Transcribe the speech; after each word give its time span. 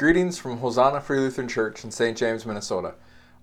Greetings 0.00 0.38
from 0.38 0.56
Hosanna 0.56 0.98
Free 0.98 1.18
Lutheran 1.18 1.46
Church 1.46 1.84
in 1.84 1.90
St. 1.90 2.16
James, 2.16 2.46
Minnesota. 2.46 2.94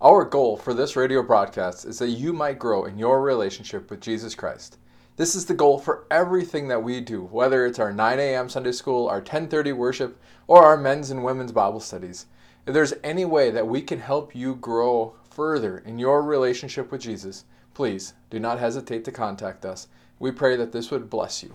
Our 0.01 0.25
goal 0.25 0.57
for 0.57 0.73
this 0.73 0.95
radio 0.95 1.21
broadcast 1.21 1.85
is 1.85 1.99
that 1.99 2.09
you 2.09 2.33
might 2.33 2.57
grow 2.57 2.85
in 2.85 2.97
your 2.97 3.21
relationship 3.21 3.91
with 3.91 4.01
Jesus 4.01 4.33
Christ. 4.33 4.79
This 5.17 5.35
is 5.35 5.45
the 5.45 5.53
goal 5.53 5.77
for 5.77 6.07
everything 6.09 6.67
that 6.69 6.81
we 6.81 6.99
do, 6.99 7.25
whether 7.25 7.63
it's 7.67 7.77
our 7.77 7.93
9 7.93 8.19
a.m. 8.19 8.49
Sunday 8.49 8.71
school, 8.71 9.07
our 9.07 9.21
10:30 9.21 9.71
worship, 9.73 10.19
or 10.47 10.65
our 10.65 10.77
men's 10.77 11.11
and 11.11 11.23
women's 11.23 11.51
Bible 11.51 11.79
studies. 11.79 12.25
If 12.65 12.73
there's 12.73 12.95
any 13.03 13.23
way 13.23 13.51
that 13.51 13.67
we 13.67 13.83
can 13.83 13.99
help 13.99 14.33
you 14.33 14.55
grow 14.55 15.13
further 15.29 15.77
in 15.77 15.99
your 15.99 16.23
relationship 16.23 16.91
with 16.91 17.01
Jesus, 17.01 17.45
please 17.75 18.15
do 18.31 18.39
not 18.39 18.57
hesitate 18.57 19.05
to 19.05 19.11
contact 19.11 19.63
us. 19.63 19.89
We 20.17 20.31
pray 20.31 20.55
that 20.55 20.71
this 20.71 20.89
would 20.89 21.07
bless 21.07 21.43
you. 21.43 21.53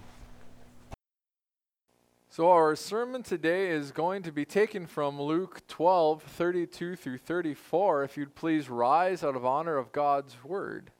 So, 2.35 2.51
our 2.51 2.75
sermon 2.77 3.23
today 3.23 3.69
is 3.69 3.93
going 3.93 4.23
to 4.23 4.32
be 4.32 4.46
taken 4.46 4.87
from 4.87 5.21
Luke 5.21 5.61
12, 5.69 6.23
32 6.23 6.96
through 6.96 7.18
34. 7.18 8.05
If 8.05 8.17
you'd 8.17 8.35
please 8.35 8.71
rise 8.71 9.22
out 9.22 9.36
of 9.36 9.45
honor 9.45 9.77
of 9.77 9.93
God's 9.93 10.43
word. 10.43 10.93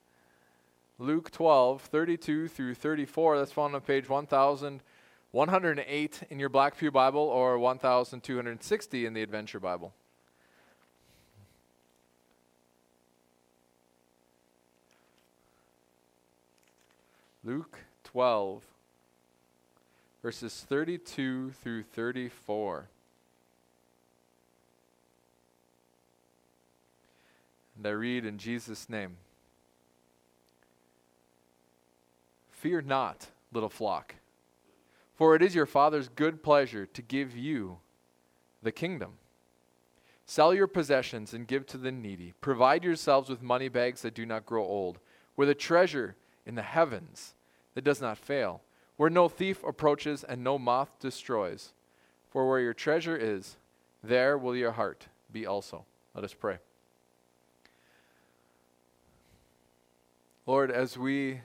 Luke 0.99 1.31
12, 1.31 1.81
32 1.81 2.47
through 2.49 2.75
34. 2.75 3.39
That's 3.39 3.51
found 3.51 3.73
on 3.73 3.81
page 3.81 4.09
1108 4.09 6.19
in 6.29 6.39
your 6.39 6.49
Black 6.49 6.77
Pew 6.77 6.91
Bible 6.91 7.21
or 7.21 7.57
1260 7.57 9.05
in 9.07 9.13
the 9.15 9.23
Adventure 9.23 9.59
Bible. 9.59 9.91
Luke 17.43 17.79
12, 18.03 18.61
verses 20.23 20.65
32 20.69 21.51
through 21.61 21.83
34. 21.83 22.87
And 27.75 27.85
I 27.85 27.89
read 27.89 28.25
in 28.25 28.37
Jesus' 28.37 28.89
name 28.89 29.17
Fear 32.49 32.83
not, 32.83 33.27
little 33.51 33.67
flock, 33.67 34.15
for 35.15 35.35
it 35.35 35.41
is 35.41 35.53
your 35.53 35.65
Father's 35.65 36.07
good 36.07 36.41
pleasure 36.41 36.85
to 36.85 37.01
give 37.01 37.35
you 37.35 37.79
the 38.61 38.71
kingdom. 38.71 39.15
Sell 40.25 40.53
your 40.53 40.67
possessions 40.67 41.33
and 41.33 41.45
give 41.45 41.65
to 41.67 41.77
the 41.77 41.91
needy. 41.91 42.33
Provide 42.39 42.85
yourselves 42.85 43.29
with 43.29 43.41
money 43.41 43.67
bags 43.67 44.01
that 44.03 44.13
do 44.13 44.25
not 44.25 44.45
grow 44.45 44.63
old, 44.63 44.99
with 45.35 45.49
a 45.49 45.53
treasure 45.53 46.15
in 46.45 46.55
the 46.55 46.61
heavens 46.61 47.33
that 47.73 47.83
does 47.83 47.99
not 47.99 48.17
fail 48.17 48.61
where 48.97 49.09
no 49.09 49.27
thief 49.27 49.63
approaches 49.63 50.23
and 50.23 50.43
no 50.43 50.57
moth 50.57 50.99
destroys. 50.99 51.73
For 52.29 52.49
where 52.49 52.59
your 52.59 52.73
treasure 52.73 53.15
is, 53.15 53.57
there 54.03 54.37
will 54.37 54.55
your 54.55 54.71
heart 54.71 55.07
be 55.31 55.45
also. 55.45 55.85
Let 56.15 56.23
us 56.23 56.33
pray. 56.33 56.57
Lord, 60.45 60.71
as 60.71 60.97
we 60.97 61.41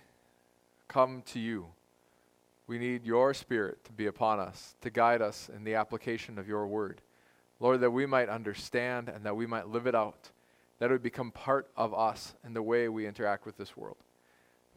come 0.89 1.23
to 1.27 1.39
you, 1.39 1.67
we 2.67 2.79
need 2.79 3.05
your 3.05 3.33
Spirit 3.33 3.85
to 3.85 3.93
be 3.93 4.07
upon 4.07 4.41
us, 4.41 4.75
to 4.83 4.91
guide 4.91 5.23
us 5.23 5.49
in 5.55 5.65
the 5.65 5.75
application 5.75 6.39
of 6.39 6.49
your 6.49 6.67
word. 6.67 7.01
Lord, 7.61 7.81
that 7.81 7.91
we 7.91 8.07
might 8.07 8.29
understand 8.29 9.09
and 9.09 9.25
that 9.25 9.37
we 9.37 9.47
might 9.47 9.69
live 9.69 9.87
it 9.87 9.95
out, 9.95 10.31
that 10.79 10.91
it 10.91 10.93
would 10.93 11.03
become 11.03 11.31
part 11.31 11.69
of 11.77 11.95
us 11.95 12.35
in 12.45 12.55
the 12.55 12.63
way 12.63 12.89
we 12.89 13.07
interact 13.07 13.47
with 13.47 13.57
this 13.57 13.77
world. 13.77 13.97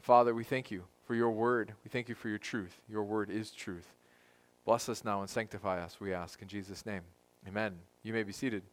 Father, 0.01 0.33
we 0.33 0.43
thank 0.43 0.71
you 0.71 0.83
for 1.11 1.15
your 1.15 1.31
word. 1.31 1.73
We 1.83 1.89
thank 1.89 2.07
you 2.07 2.15
for 2.15 2.29
your 2.29 2.37
truth. 2.37 2.79
Your 2.89 3.03
word 3.03 3.29
is 3.29 3.51
truth. 3.51 3.85
Bless 4.65 4.87
us 4.87 5.03
now 5.03 5.19
and 5.19 5.29
sanctify 5.29 5.81
us, 5.81 5.99
we 5.99 6.13
ask 6.13 6.41
in 6.41 6.47
Jesus' 6.47 6.85
name. 6.85 7.01
Amen. 7.45 7.73
You 8.01 8.13
may 8.13 8.23
be 8.23 8.31
seated. 8.31 8.63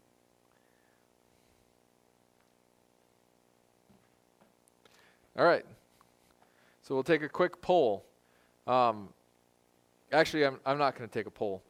All 5.36 5.44
right. 5.44 5.66
So 6.82 6.94
we'll 6.94 7.02
take 7.02 7.24
a 7.24 7.28
quick 7.28 7.60
poll. 7.60 8.04
Um, 8.68 9.08
actually, 10.12 10.46
I'm, 10.46 10.60
I'm 10.64 10.78
not 10.78 10.96
going 10.96 11.08
to 11.08 11.12
take 11.12 11.26
a 11.26 11.32
poll. 11.32 11.60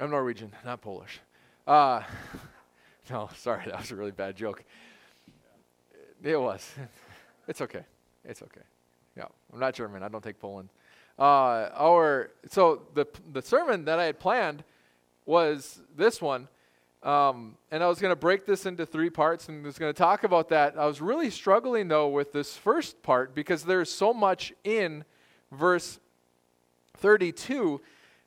I'm 0.00 0.08
Norwegian, 0.08 0.50
not 0.64 0.80
Polish. 0.80 1.20
Uh, 1.66 2.00
no, 3.10 3.28
sorry, 3.36 3.66
that 3.66 3.78
was 3.78 3.90
a 3.90 3.96
really 3.96 4.12
bad 4.12 4.34
joke. 4.34 4.64
It 6.22 6.40
was. 6.40 6.72
It's 7.46 7.62
okay. 7.62 7.82
It's 8.26 8.42
okay. 8.42 8.60
Yeah, 9.18 9.24
I'm 9.52 9.58
not 9.58 9.74
German. 9.74 10.04
I 10.04 10.08
don't 10.08 10.22
take 10.22 10.38
Poland. 10.38 10.68
Uh, 11.18 11.70
our 11.74 12.30
so 12.48 12.82
the 12.94 13.04
the 13.32 13.42
sermon 13.42 13.84
that 13.86 13.98
I 13.98 14.04
had 14.04 14.20
planned 14.20 14.62
was 15.26 15.80
this 15.96 16.22
one, 16.22 16.46
um, 17.02 17.56
and 17.72 17.82
I 17.82 17.88
was 17.88 17.98
going 17.98 18.12
to 18.12 18.16
break 18.16 18.46
this 18.46 18.64
into 18.64 18.86
three 18.86 19.10
parts, 19.10 19.48
and 19.48 19.64
was 19.64 19.76
going 19.76 19.92
to 19.92 19.98
talk 19.98 20.22
about 20.22 20.50
that. 20.50 20.78
I 20.78 20.86
was 20.86 21.00
really 21.00 21.30
struggling 21.30 21.88
though 21.88 22.08
with 22.08 22.32
this 22.32 22.56
first 22.56 23.02
part 23.02 23.34
because 23.34 23.64
there's 23.64 23.90
so 23.90 24.14
much 24.14 24.52
in 24.62 25.04
verse 25.50 25.98
32, 26.98 27.80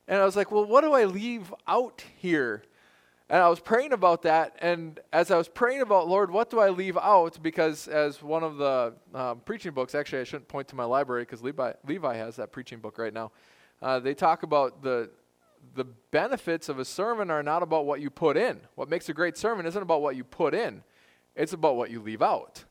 and 0.08 0.20
I 0.20 0.26
was 0.26 0.36
like, 0.36 0.52
well, 0.52 0.66
what 0.66 0.82
do 0.82 0.92
I 0.92 1.04
leave 1.04 1.54
out 1.66 2.04
here? 2.18 2.64
And 3.32 3.40
I 3.40 3.48
was 3.48 3.60
praying 3.60 3.94
about 3.94 4.20
that, 4.22 4.56
and 4.60 5.00
as 5.10 5.30
I 5.30 5.38
was 5.38 5.48
praying 5.48 5.80
about, 5.80 6.06
Lord, 6.06 6.30
what 6.30 6.50
do 6.50 6.60
I 6.60 6.68
leave 6.68 6.98
out? 6.98 7.42
Because 7.42 7.88
as 7.88 8.22
one 8.22 8.44
of 8.44 8.58
the 8.58 8.92
um, 9.14 9.40
preaching 9.46 9.72
books, 9.72 9.94
actually, 9.94 10.20
I 10.20 10.24
shouldn't 10.24 10.48
point 10.48 10.68
to 10.68 10.76
my 10.76 10.84
library 10.84 11.22
because 11.22 11.42
Levi, 11.42 11.72
Levi 11.88 12.14
has 12.14 12.36
that 12.36 12.52
preaching 12.52 12.78
book 12.78 12.98
right 12.98 13.14
now. 13.14 13.32
Uh, 13.80 14.00
they 14.00 14.12
talk 14.12 14.42
about 14.42 14.82
the 14.82 15.08
the 15.74 15.84
benefits 16.10 16.68
of 16.68 16.78
a 16.78 16.84
sermon 16.84 17.30
are 17.30 17.42
not 17.42 17.62
about 17.62 17.86
what 17.86 18.02
you 18.02 18.10
put 18.10 18.36
in. 18.36 18.60
What 18.74 18.90
makes 18.90 19.08
a 19.08 19.14
great 19.14 19.38
sermon 19.38 19.64
isn't 19.64 19.82
about 19.82 20.02
what 20.02 20.14
you 20.14 20.24
put 20.24 20.52
in; 20.52 20.82
it's 21.34 21.54
about 21.54 21.76
what 21.76 21.90
you 21.90 22.02
leave 22.02 22.20
out. 22.20 22.64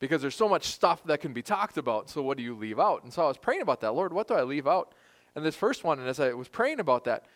Because 0.00 0.20
there's 0.20 0.34
so 0.34 0.48
much 0.48 0.64
stuff 0.64 1.04
that 1.04 1.20
can 1.20 1.32
be 1.32 1.42
talked 1.42 1.78
about. 1.78 2.10
So 2.10 2.22
what 2.22 2.38
do 2.38 2.42
you 2.42 2.56
leave 2.56 2.80
out? 2.80 3.04
And 3.04 3.12
so 3.12 3.22
I 3.22 3.28
was 3.28 3.38
praying 3.38 3.62
about 3.62 3.82
that. 3.82 3.92
Lord, 3.92 4.12
what 4.12 4.26
do 4.26 4.34
I 4.34 4.42
leave 4.42 4.66
out? 4.66 4.94
And 5.36 5.44
this 5.44 5.54
first 5.54 5.84
one, 5.84 6.00
and 6.00 6.08
as 6.08 6.18
I 6.18 6.32
was 6.32 6.48
praying 6.48 6.80
about 6.80 7.04
that, 7.04 7.26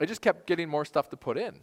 I 0.00 0.06
just 0.06 0.20
kept 0.20 0.46
getting 0.46 0.68
more 0.68 0.84
stuff 0.84 1.10
to 1.10 1.16
put 1.16 1.36
in. 1.36 1.58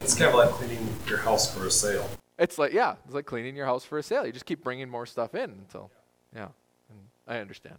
It's 0.00 0.14
kind 0.14 0.30
of 0.30 0.34
like 0.34 0.50
cleaning 0.50 0.88
your 1.06 1.18
house 1.18 1.54
for 1.54 1.66
a 1.66 1.70
sale. 1.70 2.08
It's 2.38 2.58
like 2.58 2.72
yeah, 2.72 2.94
it's 3.04 3.14
like 3.14 3.26
cleaning 3.26 3.54
your 3.54 3.66
house 3.66 3.84
for 3.84 3.98
a 3.98 4.02
sale. 4.02 4.26
You 4.26 4.32
just 4.32 4.46
keep 4.46 4.64
bringing 4.64 4.88
more 4.88 5.06
stuff 5.06 5.34
in 5.34 5.50
until 5.50 5.90
yeah. 6.34 6.48
And 6.88 6.98
I 7.28 7.38
understand 7.38 7.78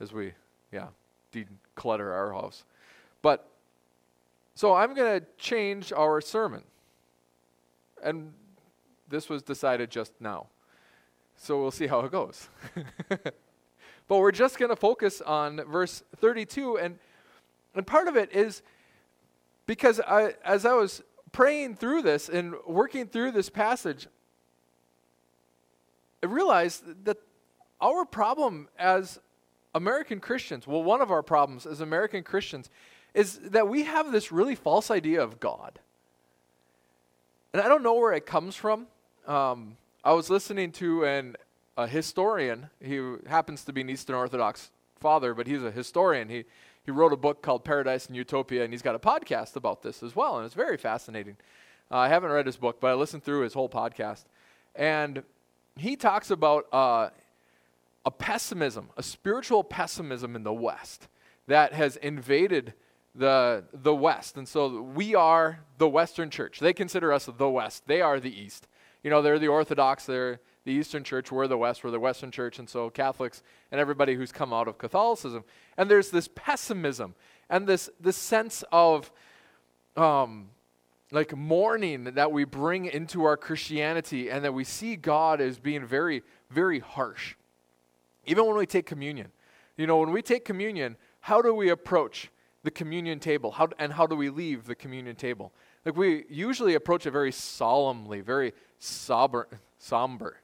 as 0.00 0.12
we 0.12 0.32
yeah 0.72 0.88
declutter 1.32 2.12
our 2.12 2.32
house, 2.32 2.64
but 3.22 3.48
so 4.54 4.74
I'm 4.74 4.94
going 4.94 5.20
to 5.20 5.26
change 5.36 5.92
our 5.92 6.20
sermon, 6.20 6.64
and 8.02 8.32
this 9.08 9.28
was 9.28 9.40
decided 9.40 9.88
just 9.88 10.12
now, 10.18 10.46
so 11.36 11.60
we'll 11.60 11.70
see 11.70 11.86
how 11.86 12.00
it 12.00 12.10
goes. 12.10 12.48
but 13.08 14.18
we're 14.18 14.32
just 14.32 14.58
going 14.58 14.70
to 14.70 14.76
focus 14.76 15.20
on 15.20 15.62
verse 15.70 16.02
32, 16.16 16.78
and 16.78 16.98
and 17.76 17.86
part 17.86 18.08
of 18.08 18.16
it 18.16 18.32
is 18.32 18.62
because 19.66 20.00
I, 20.00 20.34
as 20.44 20.66
I 20.66 20.72
was 20.72 21.02
praying 21.38 21.76
through 21.76 22.02
this 22.02 22.28
and 22.28 22.52
working 22.66 23.06
through 23.06 23.30
this 23.30 23.48
passage, 23.48 24.08
I 26.20 26.26
realized 26.26 26.82
that 27.04 27.18
our 27.80 28.04
problem 28.04 28.68
as 28.76 29.20
American 29.72 30.18
Christians, 30.18 30.66
well, 30.66 30.82
one 30.82 31.00
of 31.00 31.12
our 31.12 31.22
problems 31.22 31.64
as 31.64 31.80
American 31.80 32.24
Christians, 32.24 32.70
is 33.14 33.38
that 33.38 33.68
we 33.68 33.84
have 33.84 34.10
this 34.10 34.32
really 34.32 34.56
false 34.56 34.90
idea 34.90 35.22
of 35.22 35.38
God. 35.38 35.78
And 37.52 37.62
I 37.62 37.68
don't 37.68 37.84
know 37.84 37.94
where 37.94 38.14
it 38.14 38.26
comes 38.26 38.56
from. 38.56 38.88
Um, 39.24 39.76
I 40.02 40.14
was 40.14 40.28
listening 40.30 40.72
to 40.72 41.04
an, 41.04 41.36
a 41.76 41.86
historian. 41.86 42.68
He 42.82 43.00
happens 43.28 43.62
to 43.66 43.72
be 43.72 43.82
an 43.82 43.90
Eastern 43.90 44.16
Orthodox 44.16 44.72
father, 44.98 45.34
but 45.34 45.46
he's 45.46 45.62
a 45.62 45.70
historian. 45.70 46.30
He, 46.30 46.46
he 46.88 46.92
wrote 46.92 47.12
a 47.12 47.18
book 47.18 47.42
called 47.42 47.66
Paradise 47.66 48.06
and 48.06 48.16
Utopia, 48.16 48.64
and 48.64 48.72
he's 48.72 48.80
got 48.80 48.94
a 48.94 48.98
podcast 48.98 49.56
about 49.56 49.82
this 49.82 50.02
as 50.02 50.16
well, 50.16 50.38
and 50.38 50.46
it's 50.46 50.54
very 50.54 50.78
fascinating. 50.78 51.36
Uh, 51.90 51.98
I 51.98 52.08
haven't 52.08 52.30
read 52.30 52.46
his 52.46 52.56
book, 52.56 52.80
but 52.80 52.86
I 52.86 52.94
listened 52.94 53.22
through 53.22 53.42
his 53.42 53.52
whole 53.52 53.68
podcast, 53.68 54.24
and 54.74 55.22
he 55.76 55.96
talks 55.96 56.30
about 56.30 56.64
uh, 56.72 57.10
a 58.06 58.10
pessimism, 58.10 58.88
a 58.96 59.02
spiritual 59.02 59.62
pessimism 59.64 60.34
in 60.34 60.44
the 60.44 60.52
West 60.54 61.08
that 61.46 61.74
has 61.74 61.96
invaded 61.96 62.72
the 63.14 63.64
the 63.74 63.94
West, 63.94 64.38
and 64.38 64.48
so 64.48 64.80
we 64.80 65.14
are 65.14 65.60
the 65.76 65.90
Western 65.90 66.30
Church. 66.30 66.58
They 66.58 66.72
consider 66.72 67.12
us 67.12 67.28
the 67.36 67.50
West. 67.50 67.86
They 67.86 68.00
are 68.00 68.18
the 68.18 68.34
East. 68.34 68.66
You 69.02 69.10
know, 69.10 69.20
they're 69.20 69.38
the 69.38 69.48
Orthodox. 69.48 70.06
They're 70.06 70.40
the 70.68 70.74
Eastern 70.74 71.02
Church, 71.02 71.32
we're 71.32 71.46
the 71.46 71.56
West, 71.56 71.82
we're 71.82 71.90
the 71.90 71.98
Western 71.98 72.30
Church, 72.30 72.58
and 72.58 72.68
so 72.68 72.90
Catholics 72.90 73.42
and 73.72 73.80
everybody 73.80 74.14
who's 74.14 74.30
come 74.30 74.52
out 74.52 74.68
of 74.68 74.76
Catholicism. 74.76 75.42
And 75.78 75.90
there's 75.90 76.10
this 76.10 76.28
pessimism 76.34 77.14
and 77.48 77.66
this, 77.66 77.88
this 77.98 78.18
sense 78.18 78.62
of 78.70 79.10
um, 79.96 80.50
like 81.10 81.34
mourning 81.34 82.04
that 82.04 82.30
we 82.32 82.44
bring 82.44 82.84
into 82.84 83.24
our 83.24 83.38
Christianity 83.38 84.28
and 84.28 84.44
that 84.44 84.52
we 84.52 84.62
see 84.62 84.94
God 84.94 85.40
as 85.40 85.58
being 85.58 85.86
very, 85.86 86.22
very 86.50 86.80
harsh. 86.80 87.34
Even 88.26 88.44
when 88.44 88.56
we 88.56 88.66
take 88.66 88.84
communion. 88.84 89.28
You 89.78 89.86
know, 89.86 89.96
when 89.96 90.12
we 90.12 90.20
take 90.20 90.44
communion, 90.44 90.98
how 91.20 91.40
do 91.40 91.54
we 91.54 91.70
approach 91.70 92.30
the 92.62 92.70
communion 92.70 93.20
table? 93.20 93.52
How, 93.52 93.70
and 93.78 93.90
how 93.90 94.06
do 94.06 94.16
we 94.16 94.28
leave 94.28 94.66
the 94.66 94.74
communion 94.74 95.16
table? 95.16 95.50
Like 95.86 95.96
we 95.96 96.26
usually 96.28 96.74
approach 96.74 97.06
it 97.06 97.12
very 97.12 97.32
solemnly, 97.32 98.20
very 98.20 98.52
sober, 98.78 99.48
somber. 99.78 100.36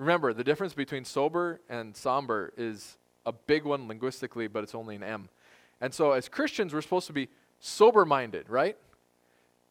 Remember, 0.00 0.32
the 0.32 0.42
difference 0.42 0.72
between 0.72 1.04
sober 1.04 1.60
and 1.68 1.94
somber 1.94 2.54
is 2.56 2.96
a 3.26 3.32
big 3.32 3.64
one 3.64 3.86
linguistically, 3.86 4.48
but 4.48 4.64
it's 4.64 4.74
only 4.74 4.96
an 4.96 5.02
M. 5.02 5.28
And 5.78 5.92
so 5.92 6.12
as 6.12 6.26
Christians, 6.26 6.72
we're 6.72 6.80
supposed 6.80 7.06
to 7.08 7.12
be 7.12 7.28
sober 7.58 8.06
minded, 8.06 8.48
right? 8.48 8.78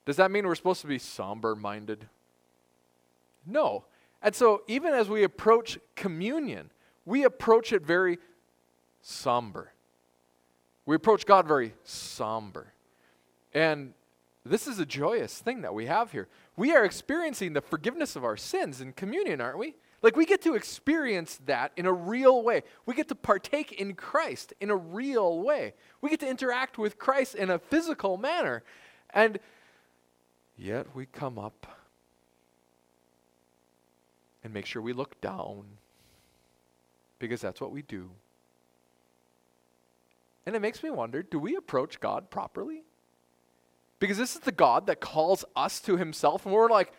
Does 0.05 0.17
that 0.17 0.29
mean 0.29 0.45
we're 0.45 0.53
supposed 0.53 0.81
to 0.81 0.87
be 0.87 0.99
somber 0.99 1.55
minded? 1.55 2.07
No. 3.43 3.85
And 4.21 4.35
so 4.35 4.61
even 4.67 4.93
as 4.93 5.09
we 5.09 5.23
approach 5.23 5.79
communion, 5.95 6.69
we 7.05 7.23
approach 7.23 7.73
it 7.73 7.81
very 7.81 8.19
somber. 9.01 9.73
We 10.85 10.95
approach 10.95 11.25
God 11.25 11.47
very 11.47 11.73
somber. 11.83 12.71
And 13.51 13.95
this 14.45 14.67
is 14.67 14.77
a 14.77 14.85
joyous 14.85 15.39
thing 15.39 15.61
that 15.61 15.73
we 15.73 15.87
have 15.87 16.11
here. 16.11 16.27
We 16.55 16.75
are 16.75 16.85
experiencing 16.85 17.53
the 17.53 17.61
forgiveness 17.61 18.15
of 18.15 18.23
our 18.23 18.37
sins 18.37 18.79
in 18.79 18.93
communion, 18.93 19.41
aren't 19.41 19.57
we? 19.57 19.73
Like 20.01 20.15
we 20.15 20.25
get 20.25 20.41
to 20.43 20.55
experience 20.55 21.39
that 21.45 21.71
in 21.75 21.85
a 21.85 21.93
real 21.93 22.41
way. 22.41 22.63
We 22.85 22.95
get 22.95 23.09
to 23.09 23.15
partake 23.15 23.73
in 23.73 23.95
Christ 23.95 24.53
in 24.61 24.69
a 24.69 24.75
real 24.75 25.41
way. 25.41 25.73
We 26.01 26.09
get 26.09 26.21
to 26.21 26.29
interact 26.29 26.77
with 26.77 26.97
Christ 26.97 27.35
in 27.35 27.49
a 27.49 27.59
physical 27.59 28.17
manner. 28.17 28.63
And 29.09 29.39
yet 30.57 30.87
we 30.95 31.05
come 31.05 31.37
up 31.37 31.67
and 34.43 34.53
make 34.53 34.65
sure 34.65 34.81
we 34.81 34.93
look 34.93 35.19
down 35.19 35.65
because 37.19 37.41
that's 37.41 37.59
what 37.59 37.71
we 37.71 37.81
do. 37.81 38.09
And 40.45 40.55
it 40.55 40.61
makes 40.61 40.81
me 40.81 40.89
wonder 40.89 41.21
do 41.21 41.37
we 41.37 41.55
approach 41.55 41.99
God 41.99 42.29
properly? 42.29 42.83
Because 43.99 44.17
this 44.17 44.35
is 44.35 44.41
the 44.41 44.51
God 44.53 44.87
that 44.87 45.01
calls 45.01 45.43
us 45.55 45.81
to 45.81 45.97
himself, 45.97 46.45
and 46.45 46.55
we're 46.55 46.69
like, 46.69 46.93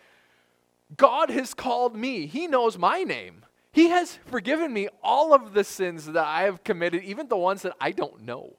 God 0.97 1.29
has 1.29 1.53
called 1.53 1.95
me. 1.95 2.25
He 2.25 2.47
knows 2.47 2.77
my 2.77 3.03
name. 3.03 3.45
He 3.71 3.89
has 3.89 4.19
forgiven 4.25 4.73
me 4.73 4.89
all 5.01 5.33
of 5.33 5.53
the 5.53 5.63
sins 5.63 6.05
that 6.05 6.25
I 6.25 6.43
have 6.43 6.63
committed, 6.63 7.03
even 7.03 7.27
the 7.27 7.37
ones 7.37 7.61
that 7.61 7.75
I 7.79 7.91
don't 7.91 8.23
know. 8.23 8.55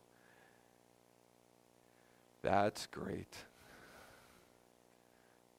That's 2.42 2.86
great. 2.86 3.36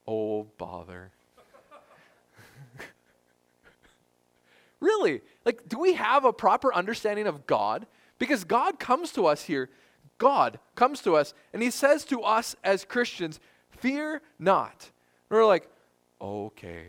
Oh, 0.08 0.48
bother. 0.58 1.12
really? 4.80 5.22
Like, 5.46 5.70
do 5.70 5.78
we 5.80 5.94
have 5.94 6.26
a 6.26 6.34
proper 6.34 6.74
understanding 6.74 7.28
of 7.28 7.46
God? 7.46 7.86
Because 8.18 8.44
God 8.44 8.80
comes 8.80 9.12
to 9.14 9.28
us 9.28 9.44
here. 9.44 9.70
God 10.18 10.60
comes 10.76 11.02
to 11.02 11.16
us, 11.16 11.34
and 11.54 11.62
He 11.62 11.70
says 11.70 12.06
to 12.06 12.22
us 12.22 12.56
as 12.64 12.86
Christians, 12.86 13.40
Fear 13.70 14.22
not. 14.40 14.92
And 15.30 15.38
we're 15.38 15.46
like, 15.46 15.70
Okay. 16.24 16.86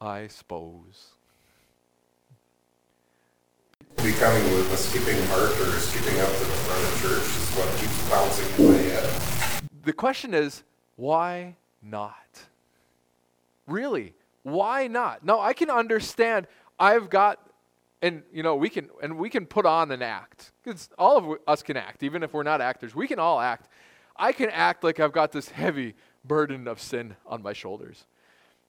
I 0.00 0.28
suppose. 0.28 1.08
Becoming 3.96 4.44
with 4.52 4.72
a 4.72 4.76
skipping 4.76 5.20
heart 5.26 5.50
or 5.58 5.80
skipping 5.80 6.20
up 6.20 6.28
to 6.28 6.38
the 6.38 6.44
front 6.44 6.84
of 6.84 7.02
church 7.02 7.24
is 7.36 7.50
what 7.56 7.68
keeps 7.80 8.08
bouncing 8.08 8.64
in 8.64 8.72
my 8.72 8.78
head. 8.78 9.62
The 9.82 9.92
question 9.92 10.34
is, 10.34 10.62
why 10.94 11.56
not? 11.82 12.14
Really, 13.66 14.14
why 14.44 14.86
not? 14.86 15.24
No, 15.24 15.40
I 15.40 15.52
can 15.52 15.68
understand. 15.68 16.46
I've 16.78 17.10
got, 17.10 17.40
and 18.02 18.22
you 18.32 18.44
know, 18.44 18.54
we 18.54 18.68
can, 18.68 18.88
and 19.02 19.18
we 19.18 19.30
can 19.30 19.46
put 19.46 19.66
on 19.66 19.90
an 19.90 20.02
act. 20.02 20.52
Because 20.62 20.90
all 20.96 21.16
of 21.16 21.38
us 21.48 21.64
can 21.64 21.76
act, 21.76 22.04
even 22.04 22.22
if 22.22 22.32
we're 22.32 22.44
not 22.44 22.60
actors. 22.60 22.94
We 22.94 23.08
can 23.08 23.18
all 23.18 23.40
act. 23.40 23.68
I 24.16 24.30
can 24.30 24.50
act 24.50 24.84
like 24.84 25.00
I've 25.00 25.12
got 25.12 25.32
this 25.32 25.48
heavy 25.48 25.94
burden 26.26 26.66
of 26.68 26.80
sin 26.80 27.16
on 27.26 27.42
my 27.42 27.52
shoulders. 27.52 28.06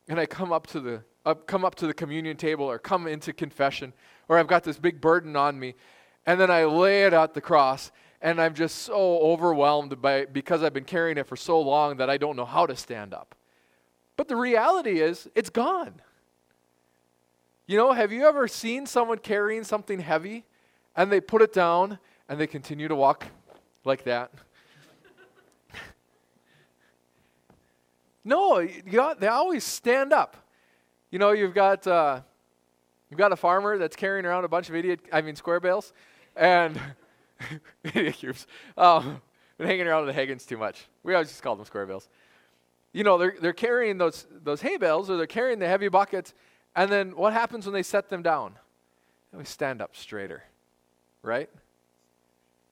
And 0.07 0.19
I 0.19 0.25
come 0.25 0.51
up 0.51 0.67
to 0.67 0.79
the 0.79 1.03
uh, 1.25 1.33
come 1.33 1.65
up 1.65 1.75
to 1.75 1.87
the 1.87 1.93
communion 1.93 2.37
table 2.37 2.65
or 2.65 2.79
come 2.79 3.05
into 3.07 3.33
confession 3.33 3.91
or 4.29 4.37
I've 4.37 4.47
got 4.47 4.63
this 4.63 4.77
big 4.77 5.01
burden 5.01 5.35
on 5.35 5.59
me 5.59 5.75
and 6.25 6.39
then 6.39 6.49
I 6.49 6.63
lay 6.63 7.03
it 7.03 7.13
at 7.13 7.33
the 7.33 7.41
cross 7.41 7.91
and 8.21 8.41
I'm 8.41 8.53
just 8.53 8.77
so 8.79 9.19
overwhelmed 9.19 10.01
by 10.01 10.25
because 10.25 10.63
I've 10.63 10.73
been 10.73 10.85
carrying 10.85 11.17
it 11.17 11.27
for 11.27 11.35
so 11.35 11.59
long 11.59 11.97
that 11.97 12.09
I 12.09 12.17
don't 12.17 12.35
know 12.35 12.45
how 12.45 12.65
to 12.65 12.75
stand 12.75 13.13
up. 13.13 13.35
But 14.15 14.27
the 14.27 14.35
reality 14.35 15.01
is 15.01 15.29
it's 15.35 15.49
gone. 15.49 16.01
You 17.67 17.77
know, 17.77 17.91
have 17.91 18.11
you 18.11 18.25
ever 18.25 18.47
seen 18.47 18.85
someone 18.85 19.17
carrying 19.17 19.63
something 19.63 19.99
heavy 19.99 20.45
and 20.95 21.11
they 21.11 21.19
put 21.19 21.41
it 21.41 21.53
down 21.53 21.99
and 22.29 22.39
they 22.39 22.47
continue 22.47 22.87
to 22.87 22.95
walk 22.95 23.27
like 23.83 24.05
that? 24.05 24.31
No, 28.27 28.67
got, 28.91 29.21
they 29.21 29.27
always 29.27 29.63
stand 29.63 30.11
up. 30.11 30.35
You 31.11 31.17
know, 31.17 31.31
you've 31.31 31.53
got 31.53 31.87
uh, 31.87 32.19
you've 33.09 33.17
got 33.17 33.31
a 33.31 33.37
farmer 33.37 33.77
that's 33.77 33.95
carrying 33.95 34.25
around 34.25 34.43
a 34.43 34.49
bunch 34.49 34.67
of 34.67 34.75
idiot, 34.75 34.99
I 35.13 35.21
mean, 35.21 35.37
square 35.37 35.61
bales, 35.61 35.93
and 36.35 36.77
idiot 37.85 38.15
cubes. 38.15 38.45
Um, 38.75 39.21
been 39.57 39.67
hanging 39.69 39.87
around 39.87 40.05
with 40.05 40.13
the 40.13 40.21
Hagans 40.21 40.45
too 40.45 40.57
much. 40.57 40.87
We 41.03 41.13
always 41.13 41.29
just 41.29 41.41
call 41.41 41.55
them 41.55 41.63
square 41.63 41.85
bales. 41.85 42.09
You 42.91 43.05
know, 43.05 43.17
they're 43.17 43.35
they're 43.39 43.53
carrying 43.53 43.97
those 43.97 44.27
those 44.43 44.59
hay 44.59 44.75
bales 44.75 45.09
or 45.09 45.15
they're 45.15 45.25
carrying 45.25 45.59
the 45.59 45.67
heavy 45.69 45.87
buckets, 45.87 46.33
and 46.75 46.91
then 46.91 47.15
what 47.15 47.31
happens 47.31 47.65
when 47.65 47.73
they 47.73 47.81
set 47.81 48.09
them 48.09 48.23
down? 48.23 48.55
They 49.31 49.37
always 49.37 49.47
stand 49.47 49.81
up 49.81 49.95
straighter, 49.95 50.43
right? 51.23 51.49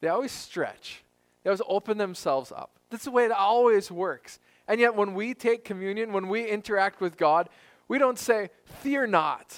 They 0.01 0.09
always 0.09 0.33
stretch. 0.33 1.01
They 1.43 1.49
always 1.49 1.61
open 1.65 1.97
themselves 1.97 2.51
up. 2.51 2.71
That's 2.89 3.05
the 3.05 3.11
way 3.11 3.23
it 3.23 3.31
always 3.31 3.89
works. 3.89 4.37
And 4.67 4.79
yet, 4.79 4.95
when 4.95 5.13
we 5.13 5.33
take 5.33 5.63
communion, 5.63 6.11
when 6.11 6.27
we 6.27 6.47
interact 6.47 7.01
with 7.01 7.17
God, 7.17 7.49
we 7.87 7.97
don't 7.99 8.17
say, 8.17 8.49
Fear 8.81 9.07
not. 9.07 9.55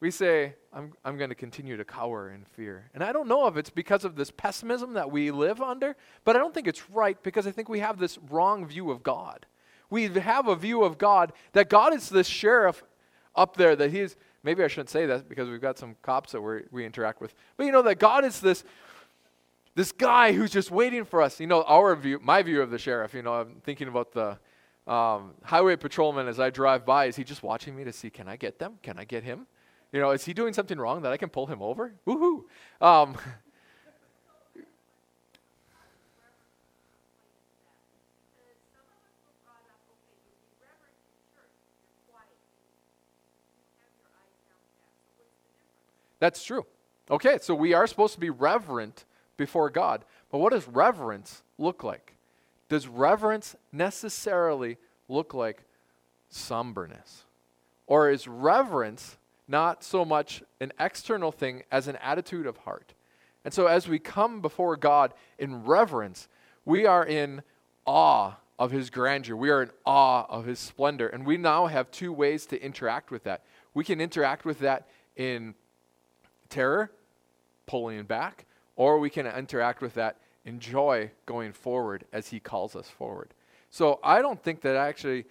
We 0.00 0.10
say, 0.10 0.54
I'm, 0.72 0.92
I'm 1.04 1.18
going 1.18 1.28
to 1.28 1.36
continue 1.36 1.76
to 1.76 1.84
cower 1.84 2.30
in 2.30 2.44
fear. 2.44 2.90
And 2.94 3.04
I 3.04 3.12
don't 3.12 3.28
know 3.28 3.46
if 3.46 3.56
it's 3.56 3.70
because 3.70 4.04
of 4.04 4.16
this 4.16 4.30
pessimism 4.30 4.94
that 4.94 5.10
we 5.10 5.30
live 5.30 5.60
under, 5.60 5.94
but 6.24 6.36
I 6.36 6.38
don't 6.38 6.54
think 6.54 6.66
it's 6.66 6.88
right 6.90 7.22
because 7.22 7.46
I 7.46 7.50
think 7.50 7.68
we 7.68 7.80
have 7.80 7.98
this 7.98 8.18
wrong 8.30 8.66
view 8.66 8.90
of 8.90 9.02
God. 9.02 9.46
We 9.90 10.04
have 10.08 10.48
a 10.48 10.56
view 10.56 10.84
of 10.84 10.96
God 10.96 11.32
that 11.52 11.68
God 11.68 11.92
is 11.92 12.08
this 12.08 12.28
sheriff 12.28 12.82
up 13.34 13.56
there, 13.56 13.74
that 13.76 13.90
he's, 13.90 14.16
maybe 14.42 14.62
I 14.62 14.68
shouldn't 14.68 14.90
say 14.90 15.06
that 15.06 15.28
because 15.28 15.48
we've 15.48 15.60
got 15.60 15.76
some 15.76 15.96
cops 16.02 16.32
that 16.32 16.40
we 16.40 16.62
we 16.70 16.86
interact 16.86 17.20
with, 17.20 17.34
but 17.56 17.66
you 17.66 17.72
know, 17.72 17.82
that 17.82 17.98
God 17.98 18.24
is 18.24 18.40
this 18.40 18.64
this 19.74 19.92
guy 19.92 20.32
who's 20.32 20.50
just 20.50 20.70
waiting 20.70 21.04
for 21.04 21.22
us. 21.22 21.40
You 21.40 21.46
know, 21.46 21.62
our 21.62 21.94
view, 21.96 22.18
my 22.22 22.42
view 22.42 22.62
of 22.62 22.70
the 22.70 22.78
sheriff, 22.78 23.14
you 23.14 23.22
know, 23.22 23.34
I'm 23.34 23.60
thinking 23.62 23.88
about 23.88 24.12
the 24.12 24.38
um, 24.90 25.34
highway 25.42 25.76
patrolman 25.76 26.28
as 26.28 26.40
I 26.40 26.50
drive 26.50 26.84
by. 26.84 27.06
Is 27.06 27.16
he 27.16 27.24
just 27.24 27.42
watching 27.42 27.76
me 27.76 27.84
to 27.84 27.92
see, 27.92 28.10
can 28.10 28.28
I 28.28 28.36
get 28.36 28.58
them? 28.58 28.78
Can 28.82 28.98
I 28.98 29.04
get 29.04 29.24
him? 29.24 29.46
You 29.92 30.00
know, 30.00 30.10
is 30.10 30.24
he 30.24 30.32
doing 30.32 30.52
something 30.52 30.78
wrong 30.78 31.02
that 31.02 31.12
I 31.12 31.16
can 31.16 31.28
pull 31.28 31.46
him 31.46 31.62
over? 31.62 31.94
Woohoo. 32.06 32.44
Um, 32.80 33.16
That's 46.20 46.44
true. 46.44 46.66
Okay, 47.10 47.38
so 47.40 47.54
we 47.54 47.72
are 47.72 47.86
supposed 47.86 48.14
to 48.14 48.20
be 48.20 48.30
reverent 48.30 49.06
before 49.40 49.70
God. 49.70 50.04
But 50.30 50.38
what 50.38 50.52
does 50.52 50.68
reverence 50.68 51.42
look 51.56 51.82
like? 51.82 52.14
Does 52.68 52.86
reverence 52.86 53.56
necessarily 53.72 54.76
look 55.08 55.32
like 55.32 55.64
somberness? 56.28 57.24
Or 57.86 58.10
is 58.10 58.28
reverence 58.28 59.16
not 59.48 59.82
so 59.82 60.04
much 60.04 60.42
an 60.60 60.72
external 60.78 61.32
thing 61.32 61.62
as 61.72 61.88
an 61.88 61.96
attitude 61.96 62.46
of 62.46 62.58
heart? 62.58 62.92
And 63.42 63.54
so 63.54 63.66
as 63.66 63.88
we 63.88 63.98
come 63.98 64.42
before 64.42 64.76
God 64.76 65.14
in 65.38 65.64
reverence, 65.64 66.28
we 66.66 66.84
are 66.84 67.04
in 67.04 67.42
awe 67.86 68.34
of 68.58 68.70
his 68.70 68.90
grandeur. 68.90 69.34
We 69.34 69.48
are 69.48 69.62
in 69.62 69.70
awe 69.86 70.26
of 70.28 70.44
his 70.44 70.58
splendor. 70.58 71.08
And 71.08 71.24
we 71.24 71.38
now 71.38 71.66
have 71.66 71.90
two 71.90 72.12
ways 72.12 72.44
to 72.46 72.62
interact 72.62 73.10
with 73.10 73.24
that. 73.24 73.42
We 73.72 73.84
can 73.84 74.02
interact 74.02 74.44
with 74.44 74.58
that 74.58 74.86
in 75.16 75.54
terror, 76.50 76.92
pulling 77.64 78.02
back, 78.02 78.44
or 78.80 78.98
we 78.98 79.10
can 79.10 79.26
interact 79.26 79.82
with 79.82 79.92
that 79.92 80.16
in 80.46 80.58
joy 80.58 81.10
going 81.26 81.52
forward 81.52 82.02
as 82.14 82.28
He 82.28 82.40
calls 82.40 82.74
us 82.74 82.88
forward. 82.88 83.34
So 83.68 84.00
I 84.02 84.22
don't 84.22 84.42
think 84.42 84.62
that 84.62 84.74
actually 84.74 85.26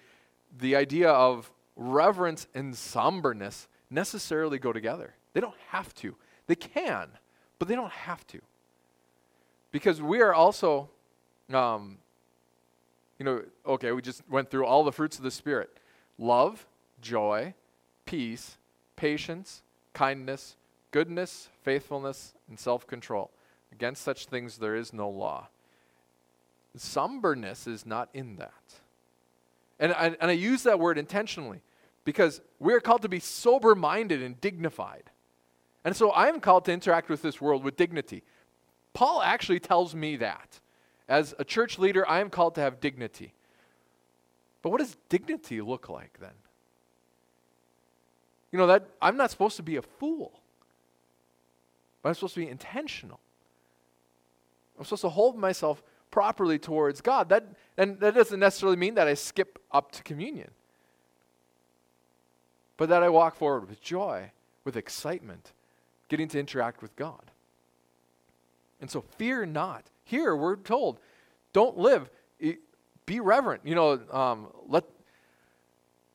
the 0.60 0.76
idea 0.76 1.10
of 1.10 1.50
reverence 1.74 2.46
and 2.54 2.72
somberness 2.72 3.66
necessarily 3.90 4.60
go 4.60 4.72
together. 4.72 5.16
They 5.32 5.40
don't 5.40 5.56
have 5.70 5.92
to. 5.96 6.14
They 6.46 6.54
can, 6.54 7.08
but 7.58 7.66
they 7.66 7.74
don't 7.74 7.90
have 7.90 8.24
to. 8.28 8.40
Because 9.72 10.00
we 10.00 10.20
are 10.22 10.32
also, 10.32 10.88
um, 11.52 11.98
you 13.18 13.24
know, 13.24 13.42
okay, 13.66 13.90
we 13.90 14.00
just 14.00 14.22
went 14.30 14.48
through 14.48 14.64
all 14.64 14.84
the 14.84 14.92
fruits 14.92 15.18
of 15.18 15.24
the 15.24 15.30
Spirit 15.32 15.70
love, 16.20 16.68
joy, 17.02 17.54
peace, 18.06 18.58
patience, 18.94 19.62
kindness, 19.92 20.54
goodness, 20.92 21.48
faithfulness, 21.64 22.34
and 22.48 22.56
self 22.56 22.86
control. 22.86 23.32
Against 23.72 24.02
such 24.02 24.26
things 24.26 24.58
there 24.58 24.76
is 24.76 24.92
no 24.92 25.08
law. 25.08 25.48
Somberness 26.76 27.66
is 27.66 27.84
not 27.84 28.08
in 28.14 28.36
that. 28.36 28.52
And 29.78 29.92
I, 29.92 30.16
and 30.20 30.30
I 30.30 30.34
use 30.34 30.62
that 30.64 30.78
word 30.78 30.98
intentionally 30.98 31.62
because 32.04 32.40
we're 32.58 32.80
called 32.80 33.02
to 33.02 33.08
be 33.08 33.20
sober 33.20 33.74
minded 33.74 34.22
and 34.22 34.40
dignified. 34.40 35.10
And 35.84 35.96
so 35.96 36.10
I 36.10 36.28
am 36.28 36.40
called 36.40 36.66
to 36.66 36.72
interact 36.72 37.08
with 37.08 37.22
this 37.22 37.40
world 37.40 37.64
with 37.64 37.76
dignity. 37.76 38.22
Paul 38.92 39.22
actually 39.22 39.60
tells 39.60 39.94
me 39.94 40.16
that. 40.16 40.60
As 41.08 41.34
a 41.38 41.44
church 41.44 41.78
leader, 41.78 42.08
I 42.08 42.20
am 42.20 42.30
called 42.30 42.54
to 42.56 42.60
have 42.60 42.80
dignity. 42.80 43.32
But 44.62 44.70
what 44.70 44.78
does 44.78 44.96
dignity 45.08 45.60
look 45.60 45.88
like 45.88 46.18
then? 46.20 46.30
You 48.52 48.58
know 48.58 48.66
that 48.66 48.86
I'm 49.00 49.16
not 49.16 49.30
supposed 49.30 49.56
to 49.56 49.62
be 49.62 49.76
a 49.76 49.82
fool. 49.82 50.32
But 52.02 52.10
I'm 52.10 52.14
supposed 52.14 52.34
to 52.34 52.40
be 52.40 52.48
intentional. 52.48 53.20
I'm 54.80 54.84
supposed 54.86 55.02
to 55.02 55.10
hold 55.10 55.36
myself 55.36 55.82
properly 56.10 56.58
towards 56.58 57.02
God. 57.02 57.28
That, 57.28 57.44
and 57.76 58.00
that 58.00 58.14
doesn't 58.14 58.40
necessarily 58.40 58.78
mean 58.78 58.94
that 58.94 59.06
I 59.06 59.12
skip 59.12 59.58
up 59.70 59.92
to 59.92 60.02
communion, 60.02 60.50
but 62.78 62.88
that 62.88 63.02
I 63.02 63.10
walk 63.10 63.36
forward 63.36 63.68
with 63.68 63.82
joy, 63.82 64.32
with 64.64 64.78
excitement, 64.78 65.52
getting 66.08 66.28
to 66.28 66.40
interact 66.40 66.80
with 66.80 66.96
God. 66.96 67.30
And 68.80 68.90
so 68.90 69.02
fear 69.18 69.44
not. 69.44 69.84
Here 70.04 70.34
we're 70.34 70.56
told, 70.56 70.98
don't 71.52 71.76
live, 71.76 72.08
be 73.04 73.20
reverent. 73.20 73.60
You 73.66 73.74
know, 73.74 74.00
um, 74.10 74.46
let 74.66 74.84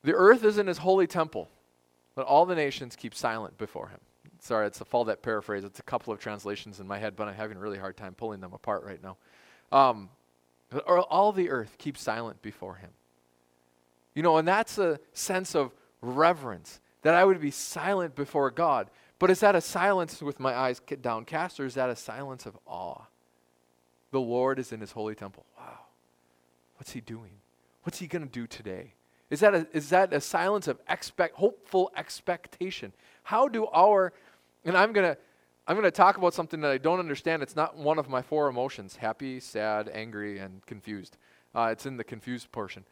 the 0.04 0.14
earth 0.14 0.44
is 0.44 0.58
in 0.58 0.66
his 0.66 0.80
holy 0.80 1.06
temple. 1.06 1.50
Let 2.16 2.26
all 2.26 2.48
the 2.48 2.56
nations 2.56 2.96
keep 2.96 3.14
silent 3.14 3.60
before 3.60 3.90
him. 3.90 4.00
Sorry, 4.46 4.68
it's 4.68 4.80
a 4.80 4.86
Fauldett 4.86 5.24
paraphrase. 5.24 5.64
It's 5.64 5.80
a 5.80 5.84
couple 5.84 6.14
of 6.14 6.20
translations 6.20 6.80
in 6.80 6.86
my 6.86 7.00
head, 7.00 7.16
but 7.16 7.28
I'm 7.28 7.34
having 7.34 7.58
a 7.58 7.60
really 7.60 7.80
hard 7.80 7.98
time 7.98 8.14
pulling 8.14 8.42
them 8.42 8.54
apart 8.54 8.84
right 8.84 9.00
now. 9.02 9.18
Um, 9.72 10.10
all 10.88 11.32
the 11.32 11.50
earth 11.50 11.80
keeps 11.80 12.00
silent 12.00 12.44
before 12.44 12.76
him. 12.76 12.92
You 14.14 14.22
know, 14.22 14.38
and 14.38 14.48
that's 14.48 14.78
a 14.78 15.00
sense 15.14 15.56
of 15.56 15.72
reverence, 16.00 16.80
that 17.02 17.16
I 17.16 17.26
would 17.26 17.42
be 17.42 17.50
silent 17.50 18.14
before 18.14 18.52
God. 18.52 18.92
But 19.18 19.32
is 19.32 19.40
that 19.40 19.56
a 19.56 19.62
silence 19.62 20.22
with 20.22 20.40
my 20.40 20.54
eyes 20.54 20.80
downcast, 21.02 21.60
or 21.60 21.66
is 21.66 21.74
that 21.74 21.90
a 21.90 21.96
silence 21.96 22.46
of 22.46 22.56
awe? 22.68 23.02
The 24.12 24.22
Lord 24.22 24.60
is 24.60 24.72
in 24.72 24.80
his 24.80 24.92
holy 24.92 25.16
temple. 25.16 25.48
Wow. 25.58 25.80
What's 26.78 26.92
he 26.92 27.02
doing? 27.02 27.32
What's 27.82 27.98
he 27.98 28.06
going 28.06 28.22
to 28.22 28.32
do 28.32 28.46
today? 28.46 28.94
Is 29.32 29.40
that, 29.40 29.56
a, 29.56 29.68
is 29.74 29.90
that 29.90 30.14
a 30.14 30.22
silence 30.22 30.68
of 30.68 30.80
expect, 30.88 31.36
hopeful 31.36 31.92
expectation? 31.98 32.94
How 33.24 33.48
do 33.48 33.66
our 33.66 34.14
and 34.66 34.76
I'm 34.76 34.92
going 34.92 35.16
to 35.16 35.18
I'm 35.68 35.76
going 35.76 35.86
to 35.86 35.92
talk 35.92 36.18
about 36.18 36.34
something 36.36 36.62
that 36.62 36.70
I 36.70 36.78
don't 36.78 37.00
understand. 37.00 37.42
It's 37.42 37.56
not 37.56 37.76
one 37.76 37.98
of 37.98 38.08
my 38.08 38.22
four 38.22 38.50
emotions 38.50 38.98
happy, 38.98 39.40
sad, 39.40 39.90
angry, 39.92 40.38
and 40.38 40.64
confused. 40.66 41.18
Uh, 41.56 41.70
it's 41.72 41.86
in 41.86 41.98
the 41.98 42.04
confused 42.04 42.52
portion. 42.52 42.84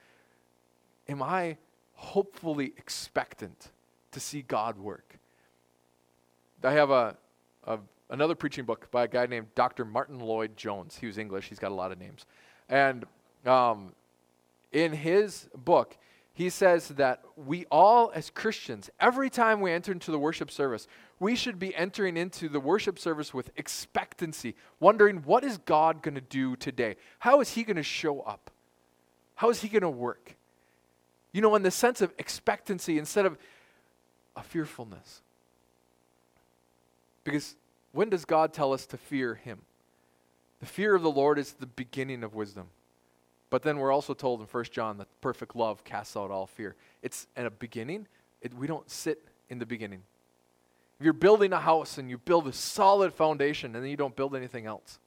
Am 1.08 1.22
I 1.22 1.58
hopefully 1.94 2.74
expectant 2.78 3.72
to 4.12 4.20
see 4.20 4.42
God 4.42 4.80
work? 4.80 5.20
I 6.64 6.72
have 6.72 6.90
a, 6.90 7.18
a, 7.66 7.78
another 8.10 8.36
preaching 8.36 8.64
book 8.64 8.90
by 8.90 9.04
a 9.04 9.08
guy 9.08 9.26
named 9.26 9.48
Dr. 9.54 9.86
Martyn 9.86 10.20
Lloyd-Jones. 10.20 10.98
He 10.98 11.08
was 11.08 11.18
English, 11.18 11.50
he's 11.50 11.60
got 11.60 11.72
a 11.72 11.76
lot 11.76 11.92
of 11.92 12.00
names. 12.00 12.26
And 12.70 13.06
um, 13.46 13.94
in 14.72 14.94
his 14.94 15.50
book, 15.56 15.98
he 16.34 16.50
says 16.50 16.88
that 16.90 17.22
we 17.36 17.66
all, 17.70 18.12
as 18.16 18.30
Christians, 18.32 18.90
every 19.00 19.30
time 19.30 19.62
we 19.62 19.72
enter 19.72 19.92
into 19.92 20.10
the 20.10 20.18
worship 20.18 20.50
service, 20.50 20.88
we 21.24 21.38
should 21.38 21.58
be 21.58 21.74
entering 21.74 22.18
into 22.18 22.50
the 22.50 22.60
worship 22.60 23.00
service 23.00 23.34
with 23.34 23.50
expectancy, 23.56 24.56
wondering 24.82 25.20
what 25.20 25.46
is 25.46 25.58
God 25.58 26.04
going 26.04 26.16
to 26.16 26.22
do 26.22 26.58
today? 26.58 26.98
How 27.20 27.40
is 27.40 27.52
He 27.52 27.64
going 27.64 27.78
to 27.78 27.84
show 27.84 28.20
up? 28.20 28.52
How 29.36 29.50
is 29.50 29.62
He 29.62 29.70
going 29.70 29.84
to 29.84 29.90
work? 29.90 30.36
You 31.32 31.42
know, 31.42 31.56
in 31.56 31.64
the 31.64 31.72
sense 31.72 32.02
of 32.02 32.14
expectancy 32.20 33.00
instead 33.00 33.26
of 33.26 33.38
a 34.36 34.44
fearfulness. 34.44 35.22
Because 37.24 37.56
when 37.94 38.10
does 38.10 38.26
God 38.26 38.52
tell 38.52 38.74
us 38.74 38.86
to 38.88 38.98
fear 38.98 39.36
Him? 39.36 39.62
The 40.60 40.66
fear 40.66 40.94
of 40.94 41.04
the 41.04 41.12
Lord 41.12 41.40
is 41.40 41.54
the 41.54 41.68
beginning 41.68 42.26
of 42.26 42.36
wisdom. 42.36 42.68
But 43.50 43.62
then 43.62 43.78
we're 43.78 43.94
also 43.94 44.14
told 44.14 44.42
in 44.42 44.48
1 44.48 44.66
John 44.72 44.98
that 44.98 45.08
perfect 45.22 45.56
love 45.56 45.86
casts 45.86 46.18
out 46.18 46.32
all 46.32 46.48
fear. 46.48 46.76
It's 47.02 47.28
at 47.38 47.46
a 47.46 47.50
beginning, 47.50 48.08
it, 48.42 48.54
we 48.54 48.68
don't 48.68 48.92
sit 48.92 49.24
in 49.50 49.60
the 49.60 49.66
beginning. 49.66 50.04
If 51.00 51.06
you're 51.06 51.14
building 51.14 51.54
a 51.54 51.60
house 51.60 51.98
and 51.98 52.10
you 52.10 52.18
build 52.18 52.48
a 52.48 52.54
solid 52.54 53.14
foundation 53.14 53.76
and 53.76 53.84
then 53.84 53.92
you 53.92 53.98
don't 53.98 54.16
build 54.16 54.36
anything 54.36 54.66
else, 54.66 55.00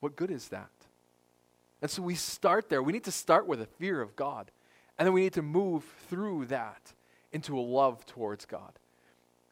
what 0.00 0.16
good 0.16 0.30
is 0.30 0.48
that? 0.48 0.70
And 1.80 1.90
so 1.90 2.02
we 2.02 2.14
start 2.14 2.68
there. 2.68 2.82
We 2.82 2.92
need 2.92 3.04
to 3.04 3.12
start 3.12 3.46
with 3.46 3.60
a 3.60 3.66
fear 3.66 4.00
of 4.00 4.14
God. 4.16 4.50
And 4.98 5.06
then 5.06 5.12
we 5.12 5.22
need 5.22 5.32
to 5.34 5.42
move 5.42 5.84
through 6.08 6.46
that 6.46 6.92
into 7.32 7.58
a 7.58 7.60
love 7.60 8.04
towards 8.06 8.44
God. 8.44 8.72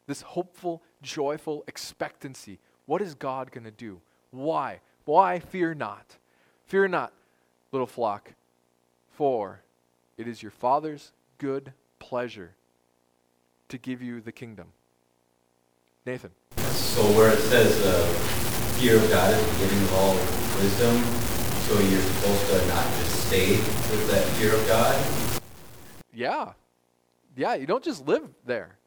This 0.07 0.21
hopeful, 0.21 0.81
joyful 1.01 1.63
expectancy. 1.67 2.59
What 2.85 3.01
is 3.01 3.15
God 3.15 3.51
going 3.51 3.63
to 3.63 3.71
do? 3.71 4.01
Why? 4.31 4.79
Why 5.05 5.39
fear 5.39 5.73
not? 5.73 6.17
Fear 6.65 6.89
not, 6.89 7.11
little 7.71 7.87
flock, 7.87 8.33
for 9.09 9.61
it 10.17 10.27
is 10.27 10.41
your 10.41 10.51
Father's 10.51 11.11
good 11.37 11.73
pleasure 11.99 12.55
to 13.71 13.77
give 13.77 14.01
you 14.01 14.21
the 14.21 14.31
kingdom. 14.31 14.67
Nathan. 16.05 16.31
So, 16.71 17.01
where 17.17 17.31
it 17.31 17.39
says 17.39 17.79
uh, 17.85 18.05
fear 18.77 18.97
of 18.97 19.09
God 19.09 19.33
is 19.33 19.45
the 19.45 19.51
beginning 19.53 19.83
of 19.83 19.93
all 19.93 20.13
wisdom, 20.61 21.03
so 21.67 21.79
you're 21.79 22.01
supposed 22.01 22.47
to 22.47 22.67
not 22.67 22.85
just 22.99 23.27
stay 23.27 23.51
with 23.51 24.11
that 24.11 24.23
fear 24.35 24.53
of 24.53 24.67
God? 24.67 25.41
Yeah. 26.13 26.53
Yeah, 27.35 27.55
you 27.55 27.65
don't 27.65 27.83
just 27.83 28.05
live 28.05 28.29
there. 28.45 28.77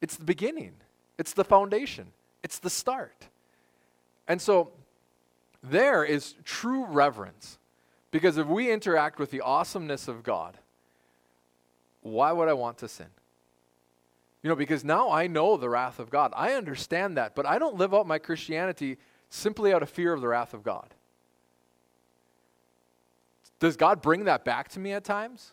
It's 0.00 0.16
the 0.16 0.24
beginning, 0.24 0.72
it's 1.18 1.32
the 1.32 1.44
foundation, 1.44 2.08
it's 2.42 2.58
the 2.58 2.70
start. 2.70 3.28
And 4.26 4.40
so, 4.40 4.72
there 5.62 6.04
is 6.04 6.34
true 6.44 6.86
reverence. 6.86 7.58
Because 8.10 8.38
if 8.38 8.46
we 8.46 8.72
interact 8.72 9.20
with 9.20 9.30
the 9.30 9.40
awesomeness 9.40 10.08
of 10.08 10.24
God, 10.24 10.58
why 12.02 12.32
would 12.32 12.48
I 12.48 12.54
want 12.54 12.78
to 12.78 12.88
sin? 12.88 13.06
You 14.42 14.48
know, 14.48 14.56
because 14.56 14.84
now 14.84 15.10
I 15.10 15.26
know 15.26 15.56
the 15.56 15.68
wrath 15.68 15.98
of 15.98 16.10
God. 16.10 16.32
I 16.34 16.52
understand 16.52 17.16
that, 17.16 17.34
but 17.34 17.44
I 17.44 17.58
don't 17.58 17.76
live 17.76 17.92
out 17.92 18.06
my 18.06 18.18
Christianity 18.18 18.96
simply 19.28 19.72
out 19.72 19.82
of 19.82 19.90
fear 19.90 20.12
of 20.12 20.20
the 20.20 20.28
wrath 20.28 20.54
of 20.54 20.62
God. 20.62 20.94
Does 23.58 23.76
God 23.76 24.00
bring 24.00 24.24
that 24.24 24.44
back 24.44 24.68
to 24.70 24.80
me 24.80 24.92
at 24.92 25.04
times? 25.04 25.52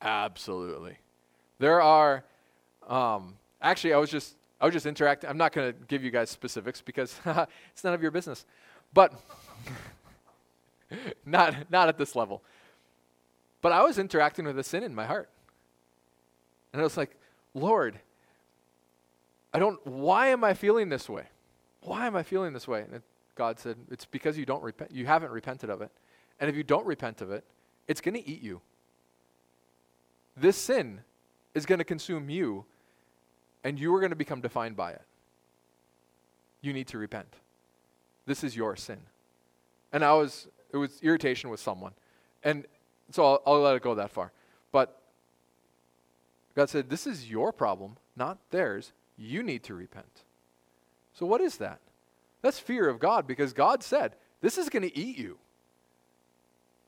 Absolutely. 0.00 0.96
There 1.58 1.82
are, 1.82 2.24
um, 2.88 3.34
actually, 3.60 3.92
I 3.92 3.98
was 3.98 4.10
just, 4.10 4.36
I 4.60 4.66
was 4.66 4.72
just 4.72 4.86
interacting. 4.86 5.28
I'm 5.28 5.36
not 5.36 5.52
going 5.52 5.72
to 5.72 5.78
give 5.88 6.04
you 6.04 6.12
guys 6.12 6.30
specifics 6.30 6.80
because 6.80 7.18
it's 7.72 7.82
none 7.82 7.94
of 7.94 8.02
your 8.02 8.12
business. 8.12 8.46
But 8.92 9.12
not, 11.26 11.70
not 11.70 11.88
at 11.88 11.98
this 11.98 12.14
level. 12.14 12.42
But 13.60 13.72
I 13.72 13.82
was 13.82 13.98
interacting 13.98 14.44
with 14.44 14.58
a 14.58 14.62
sin 14.62 14.84
in 14.84 14.94
my 14.94 15.06
heart. 15.06 15.28
And 16.72 16.80
I 16.80 16.84
was 16.84 16.96
like, 16.96 17.16
Lord, 17.54 17.98
I 19.54 19.60
don't, 19.60 19.84
why 19.86 20.26
am 20.28 20.42
I 20.42 20.52
feeling 20.52 20.88
this 20.88 21.08
way? 21.08 21.24
Why 21.82 22.06
am 22.06 22.16
I 22.16 22.24
feeling 22.24 22.52
this 22.52 22.66
way? 22.66 22.82
And 22.82 22.94
it, 22.94 23.02
God 23.36 23.60
said, 23.60 23.76
it's 23.90 24.04
because 24.04 24.36
you 24.36 24.44
don't 24.44 24.62
repent, 24.62 24.90
you 24.90 25.06
haven't 25.06 25.30
repented 25.30 25.70
of 25.70 25.80
it. 25.80 25.92
And 26.40 26.50
if 26.50 26.56
you 26.56 26.64
don't 26.64 26.84
repent 26.84 27.20
of 27.20 27.30
it, 27.30 27.44
it's 27.86 28.00
going 28.00 28.14
to 28.14 28.28
eat 28.28 28.42
you. 28.42 28.60
This 30.36 30.56
sin 30.56 31.00
is 31.54 31.64
going 31.64 31.78
to 31.78 31.84
consume 31.84 32.28
you, 32.28 32.64
and 33.62 33.78
you 33.78 33.94
are 33.94 34.00
going 34.00 34.10
to 34.10 34.16
become 34.16 34.40
defined 34.40 34.76
by 34.76 34.90
it. 34.90 35.02
You 36.60 36.72
need 36.72 36.88
to 36.88 36.98
repent. 36.98 37.36
This 38.26 38.42
is 38.42 38.56
your 38.56 38.74
sin. 38.74 38.98
And 39.92 40.04
I 40.04 40.14
was, 40.14 40.48
it 40.72 40.76
was 40.76 40.98
irritation 41.02 41.50
with 41.50 41.60
someone. 41.60 41.92
And 42.42 42.64
so 43.10 43.24
I'll, 43.24 43.42
I'll 43.46 43.60
let 43.60 43.76
it 43.76 43.82
go 43.82 43.94
that 43.94 44.10
far. 44.10 44.32
But 44.72 45.00
God 46.56 46.68
said, 46.68 46.90
This 46.90 47.06
is 47.06 47.30
your 47.30 47.52
problem, 47.52 47.96
not 48.16 48.38
theirs. 48.50 48.92
You 49.16 49.42
need 49.42 49.62
to 49.64 49.74
repent. 49.74 50.24
So, 51.12 51.26
what 51.26 51.40
is 51.40 51.56
that? 51.58 51.80
That's 52.42 52.58
fear 52.58 52.88
of 52.88 52.98
God 52.98 53.26
because 53.26 53.52
God 53.52 53.82
said, 53.82 54.16
This 54.40 54.58
is 54.58 54.68
going 54.68 54.82
to 54.82 54.96
eat 54.96 55.16
you. 55.16 55.38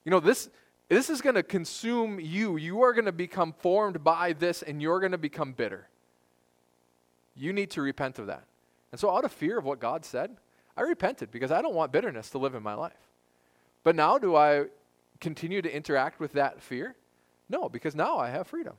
You 0.03 0.11
know, 0.11 0.19
this, 0.19 0.49
this 0.89 1.09
is 1.09 1.21
going 1.21 1.35
to 1.35 1.43
consume 1.43 2.19
you. 2.19 2.57
You 2.57 2.81
are 2.83 2.93
going 2.93 3.05
to 3.05 3.11
become 3.11 3.53
formed 3.53 4.03
by 4.03 4.33
this 4.33 4.61
and 4.61 4.81
you're 4.81 4.99
going 4.99 5.11
to 5.11 5.17
become 5.17 5.53
bitter. 5.53 5.87
You 7.35 7.53
need 7.53 7.71
to 7.71 7.81
repent 7.81 8.19
of 8.19 8.27
that. 8.27 8.43
And 8.91 8.99
so, 8.99 9.09
out 9.09 9.25
of 9.25 9.31
fear 9.31 9.57
of 9.57 9.65
what 9.65 9.79
God 9.79 10.05
said, 10.05 10.35
I 10.75 10.81
repented 10.81 11.31
because 11.31 11.51
I 11.51 11.61
don't 11.61 11.73
want 11.73 11.91
bitterness 11.91 12.29
to 12.31 12.37
live 12.37 12.55
in 12.55 12.63
my 12.63 12.73
life. 12.73 12.93
But 13.83 13.95
now, 13.95 14.17
do 14.17 14.35
I 14.35 14.65
continue 15.19 15.61
to 15.61 15.73
interact 15.73 16.19
with 16.19 16.33
that 16.33 16.61
fear? 16.61 16.95
No, 17.49 17.69
because 17.69 17.95
now 17.95 18.17
I 18.17 18.29
have 18.29 18.47
freedom. 18.47 18.75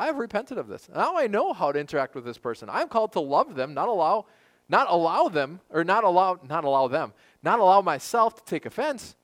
I 0.00 0.06
have 0.06 0.16
repented 0.16 0.56
of 0.56 0.66
this. 0.66 0.88
Now 0.94 1.18
I 1.18 1.26
know 1.26 1.52
how 1.52 1.72
to 1.72 1.78
interact 1.78 2.14
with 2.14 2.24
this 2.24 2.38
person. 2.38 2.70
I'm 2.72 2.88
called 2.88 3.12
to 3.12 3.20
love 3.20 3.54
them, 3.54 3.74
not 3.74 3.86
allow, 3.86 4.24
not 4.66 4.86
allow 4.88 5.28
them, 5.28 5.60
or 5.68 5.84
not 5.84 6.04
allow, 6.04 6.40
not 6.48 6.64
allow 6.64 6.88
them, 6.88 7.12
not 7.42 7.58
allow 7.58 7.82
myself 7.82 8.34
to 8.36 8.44
take 8.46 8.64
offense, 8.64 9.14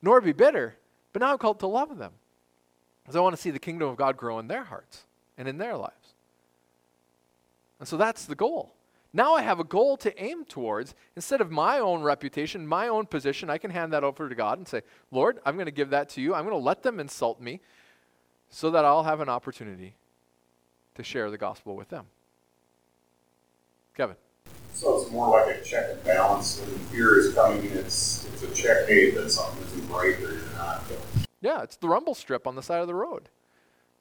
nor 0.00 0.22
be 0.22 0.32
bitter, 0.32 0.78
but 1.12 1.20
now 1.20 1.32
I'm 1.32 1.38
called 1.38 1.60
to 1.60 1.66
love 1.66 1.98
them. 1.98 2.12
Because 3.02 3.14
I 3.14 3.20
want 3.20 3.36
to 3.36 3.42
see 3.42 3.50
the 3.50 3.58
kingdom 3.58 3.90
of 3.90 3.96
God 3.96 4.16
grow 4.16 4.38
in 4.38 4.48
their 4.48 4.64
hearts 4.64 5.04
and 5.36 5.46
in 5.46 5.58
their 5.58 5.76
lives. 5.76 6.14
And 7.78 7.86
so 7.86 7.98
that's 7.98 8.24
the 8.24 8.34
goal. 8.34 8.72
Now 9.12 9.34
I 9.34 9.42
have 9.42 9.60
a 9.60 9.64
goal 9.64 9.98
to 9.98 10.18
aim 10.22 10.46
towards. 10.46 10.94
Instead 11.14 11.42
of 11.42 11.50
my 11.50 11.78
own 11.78 12.00
reputation, 12.00 12.66
my 12.66 12.88
own 12.88 13.04
position, 13.04 13.50
I 13.50 13.58
can 13.58 13.70
hand 13.70 13.92
that 13.92 14.02
over 14.02 14.30
to 14.30 14.34
God 14.34 14.56
and 14.56 14.66
say, 14.66 14.80
Lord, 15.10 15.40
I'm 15.44 15.56
going 15.56 15.66
to 15.66 15.72
give 15.72 15.90
that 15.90 16.08
to 16.10 16.22
you. 16.22 16.34
I'm 16.34 16.46
going 16.46 16.58
to 16.58 16.64
let 16.64 16.82
them 16.82 17.00
insult 17.00 17.38
me 17.38 17.60
so 18.48 18.70
that 18.70 18.86
I'll 18.86 19.02
have 19.02 19.20
an 19.20 19.28
opportunity 19.28 19.94
to 20.94 21.02
share 21.02 21.30
the 21.30 21.38
gospel 21.38 21.76
with 21.76 21.88
them. 21.88 22.06
Kevin. 23.96 24.16
So 24.74 25.00
it's 25.00 25.10
more 25.10 25.28
like 25.28 25.56
a 25.56 25.62
check 25.62 25.90
and 25.90 26.02
balance. 26.04 26.60
When 26.60 26.78
fear 26.86 27.18
is 27.18 27.34
coming, 27.34 27.62
it's 27.64 28.26
it's 28.32 28.42
a 28.42 28.50
check 28.54 28.88
hey 28.88 29.10
that 29.10 29.30
something 29.30 29.62
isn't 29.64 29.88
right 29.90 30.16
or 30.16 30.32
you're 30.32 30.54
not. 30.56 30.82
Yeah, 31.40 31.62
it's 31.62 31.76
the 31.76 31.88
rumble 31.88 32.14
strip 32.14 32.46
on 32.46 32.54
the 32.54 32.62
side 32.62 32.80
of 32.80 32.86
the 32.86 32.94
road. 32.94 33.28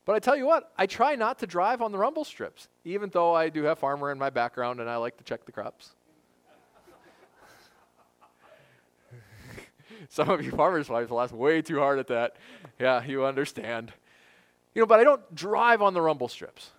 But 0.06 0.16
I 0.16 0.20
tell 0.20 0.36
you 0.36 0.46
what, 0.46 0.72
I 0.78 0.88
try 0.88 1.16
not 1.16 1.40
to 1.40 1.48
drive 1.48 1.82
on 1.82 1.92
the 1.92 1.98
rumble 1.98 2.24
strips, 2.24 2.70
even 2.86 3.10
though 3.10 3.34
I 3.36 3.50
do 3.50 3.64
have 3.64 3.80
farmer 3.80 4.12
in 4.12 4.18
my 4.18 4.30
background 4.30 4.80
and 4.80 4.90
I 4.90 4.96
like 4.98 5.18
to 5.18 5.24
check 5.24 5.46
the 5.46 5.52
crops. 5.52 5.92
Some 10.10 10.30
of 10.30 10.44
you 10.44 10.52
farmers' 10.52 10.90
wives 10.90 11.12
laugh 11.12 11.32
way 11.32 11.62
too 11.62 11.80
hard 11.80 12.00
at 12.00 12.08
that. 12.08 12.38
Yeah, 12.80 13.04
you 13.04 13.26
understand. 13.26 13.94
You 14.74 14.82
know, 14.82 14.86
but 14.86 15.00
I 15.00 15.04
don't 15.04 15.36
drive 15.36 15.82
on 15.82 15.94
the 15.94 16.02
rumble 16.02 16.28
strips 16.28 16.72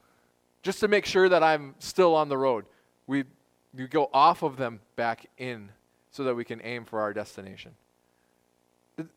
just 0.62 0.80
to 0.80 0.88
make 0.88 1.04
sure 1.04 1.28
that 1.28 1.42
I'm 1.42 1.74
still 1.78 2.14
on 2.14 2.28
the 2.28 2.38
road. 2.38 2.64
We, 3.06 3.24
we 3.74 3.86
go 3.86 4.08
off 4.12 4.42
of 4.42 4.56
them 4.56 4.80
back 4.96 5.26
in 5.38 5.70
so 6.10 6.24
that 6.24 6.34
we 6.34 6.44
can 6.44 6.60
aim 6.62 6.84
for 6.84 7.00
our 7.00 7.12
destination. 7.12 7.72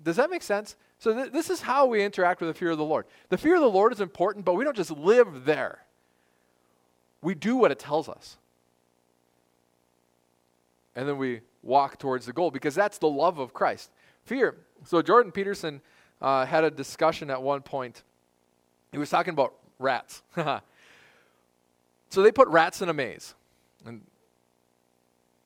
Does 0.01 0.15
that 0.15 0.29
make 0.29 0.41
sense? 0.41 0.75
So, 0.99 1.13
th- 1.13 1.31
this 1.31 1.49
is 1.49 1.61
how 1.61 1.85
we 1.85 2.03
interact 2.03 2.39
with 2.39 2.49
the 2.49 2.53
fear 2.53 2.71
of 2.71 2.77
the 2.77 2.85
Lord. 2.85 3.05
The 3.29 3.37
fear 3.37 3.55
of 3.55 3.61
the 3.61 3.69
Lord 3.69 3.91
is 3.91 3.99
important, 4.01 4.45
but 4.45 4.53
we 4.53 4.63
don't 4.63 4.75
just 4.75 4.91
live 4.91 5.45
there, 5.45 5.79
we 7.21 7.35
do 7.35 7.57
what 7.57 7.71
it 7.71 7.79
tells 7.79 8.09
us. 8.09 8.37
And 10.95 11.07
then 11.07 11.17
we 11.17 11.41
walk 11.61 11.99
towards 11.99 12.25
the 12.25 12.31
goal 12.31 12.51
because 12.51 12.73
that's 12.73 12.97
the 12.97 13.09
love 13.09 13.37
of 13.37 13.53
Christ. 13.53 13.91
Fear. 14.23 14.55
So, 14.85 15.01
Jordan 15.01 15.31
Peterson 15.33 15.81
uh, 16.21 16.45
had 16.45 16.63
a 16.63 16.71
discussion 16.71 17.29
at 17.29 17.41
one 17.41 17.61
point. 17.61 18.03
He 18.93 18.97
was 18.97 19.09
talking 19.09 19.33
about 19.33 19.53
rats. 19.77 20.23
so, 22.09 22.21
they 22.21 22.31
put 22.31 22.47
rats 22.47 22.81
in 22.81 22.89
a 22.89 22.93
maze. 22.93 23.33
And 23.85 24.01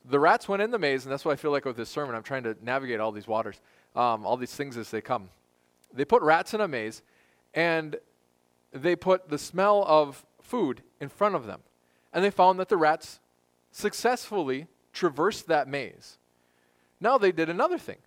the 0.06 0.20
rats 0.20 0.48
went 0.48 0.62
in 0.62 0.72
the 0.72 0.80
maze, 0.80 1.06
and 1.06 1.12
that's 1.12 1.26
why 1.26 1.32
I 1.32 1.36
feel 1.36 1.52
like 1.52 1.66
with 1.66 1.78
this 1.78 1.90
sermon. 1.90 2.16
I'm 2.16 2.24
trying 2.24 2.44
to 2.44 2.56
navigate 2.62 3.00
all 3.00 3.12
these 3.12 3.28
waters 3.28 3.60
um, 3.96 4.26
all 4.26 4.38
these 4.38 4.54
things 4.54 4.78
as 4.78 4.92
they 4.92 5.02
come. 5.02 5.30
They 5.94 6.06
put 6.06 6.22
rats 6.22 6.54
in 6.54 6.62
a 6.62 6.68
maze, 6.68 7.02
and 7.54 7.98
they 8.72 8.96
put 8.96 9.30
the 9.30 9.38
smell 9.38 9.84
of 9.88 10.26
food 10.42 10.84
in 11.00 11.10
front 11.10 11.36
of 11.36 11.46
them. 11.46 11.62
And 12.14 12.24
they 12.24 12.30
found 12.30 12.60
that 12.60 12.70
the 12.70 12.78
rats 12.78 13.20
successfully 13.72 14.68
traversed 14.94 15.48
that 15.48 15.68
maze. 15.68 16.18
Now 17.00 17.18
they 17.18 17.32
did 17.32 17.50
another 17.50 17.78
thing. 17.78 17.98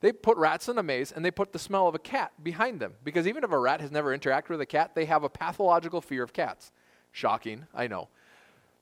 They 0.00 0.12
put 0.12 0.36
rats 0.36 0.68
in 0.68 0.78
a 0.78 0.82
maze 0.82 1.12
and 1.12 1.24
they 1.24 1.30
put 1.30 1.52
the 1.52 1.60
smell 1.60 1.86
of 1.86 1.94
a 1.94 1.98
cat 1.98 2.32
behind 2.42 2.80
them. 2.80 2.94
Because 3.04 3.26
even 3.28 3.44
if 3.44 3.52
a 3.52 3.58
rat 3.58 3.80
has 3.80 3.92
never 3.92 4.16
interacted 4.16 4.48
with 4.48 4.60
a 4.60 4.66
cat, 4.66 4.96
they 4.96 5.04
have 5.04 5.22
a 5.22 5.28
pathological 5.28 6.00
fear 6.00 6.24
of 6.24 6.32
cats. 6.32 6.72
Shocking, 7.12 7.66
I 7.74 7.86
know. 7.86 8.08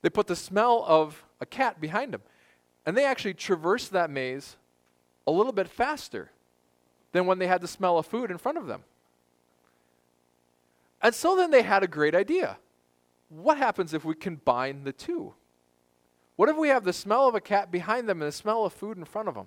They 0.02 0.08
put 0.08 0.26
the 0.26 0.36
smell 0.36 0.84
of 0.86 1.24
a 1.40 1.46
cat 1.46 1.80
behind 1.80 2.14
them. 2.14 2.22
And 2.86 2.96
they 2.96 3.04
actually 3.04 3.34
traversed 3.34 3.92
that 3.92 4.08
maze 4.08 4.56
a 5.26 5.30
little 5.30 5.52
bit 5.52 5.68
faster 5.68 6.30
than 7.12 7.26
when 7.26 7.38
they 7.38 7.46
had 7.46 7.60
the 7.60 7.68
smell 7.68 7.98
of 7.98 8.06
food 8.06 8.30
in 8.30 8.38
front 8.38 8.56
of 8.56 8.66
them. 8.66 8.84
And 11.02 11.14
so 11.14 11.36
then 11.36 11.50
they 11.50 11.62
had 11.62 11.82
a 11.82 11.88
great 11.88 12.14
idea. 12.14 12.56
What 13.28 13.58
happens 13.58 13.94
if 13.94 14.04
we 14.04 14.14
combine 14.14 14.84
the 14.84 14.92
two? 14.92 15.34
What 16.36 16.48
if 16.48 16.56
we 16.56 16.68
have 16.68 16.84
the 16.84 16.92
smell 16.92 17.28
of 17.28 17.34
a 17.34 17.40
cat 17.40 17.70
behind 17.70 18.08
them 18.08 18.22
and 18.22 18.28
the 18.28 18.32
smell 18.32 18.64
of 18.64 18.72
food 18.72 18.96
in 18.96 19.04
front 19.04 19.28
of 19.28 19.34
them? 19.34 19.46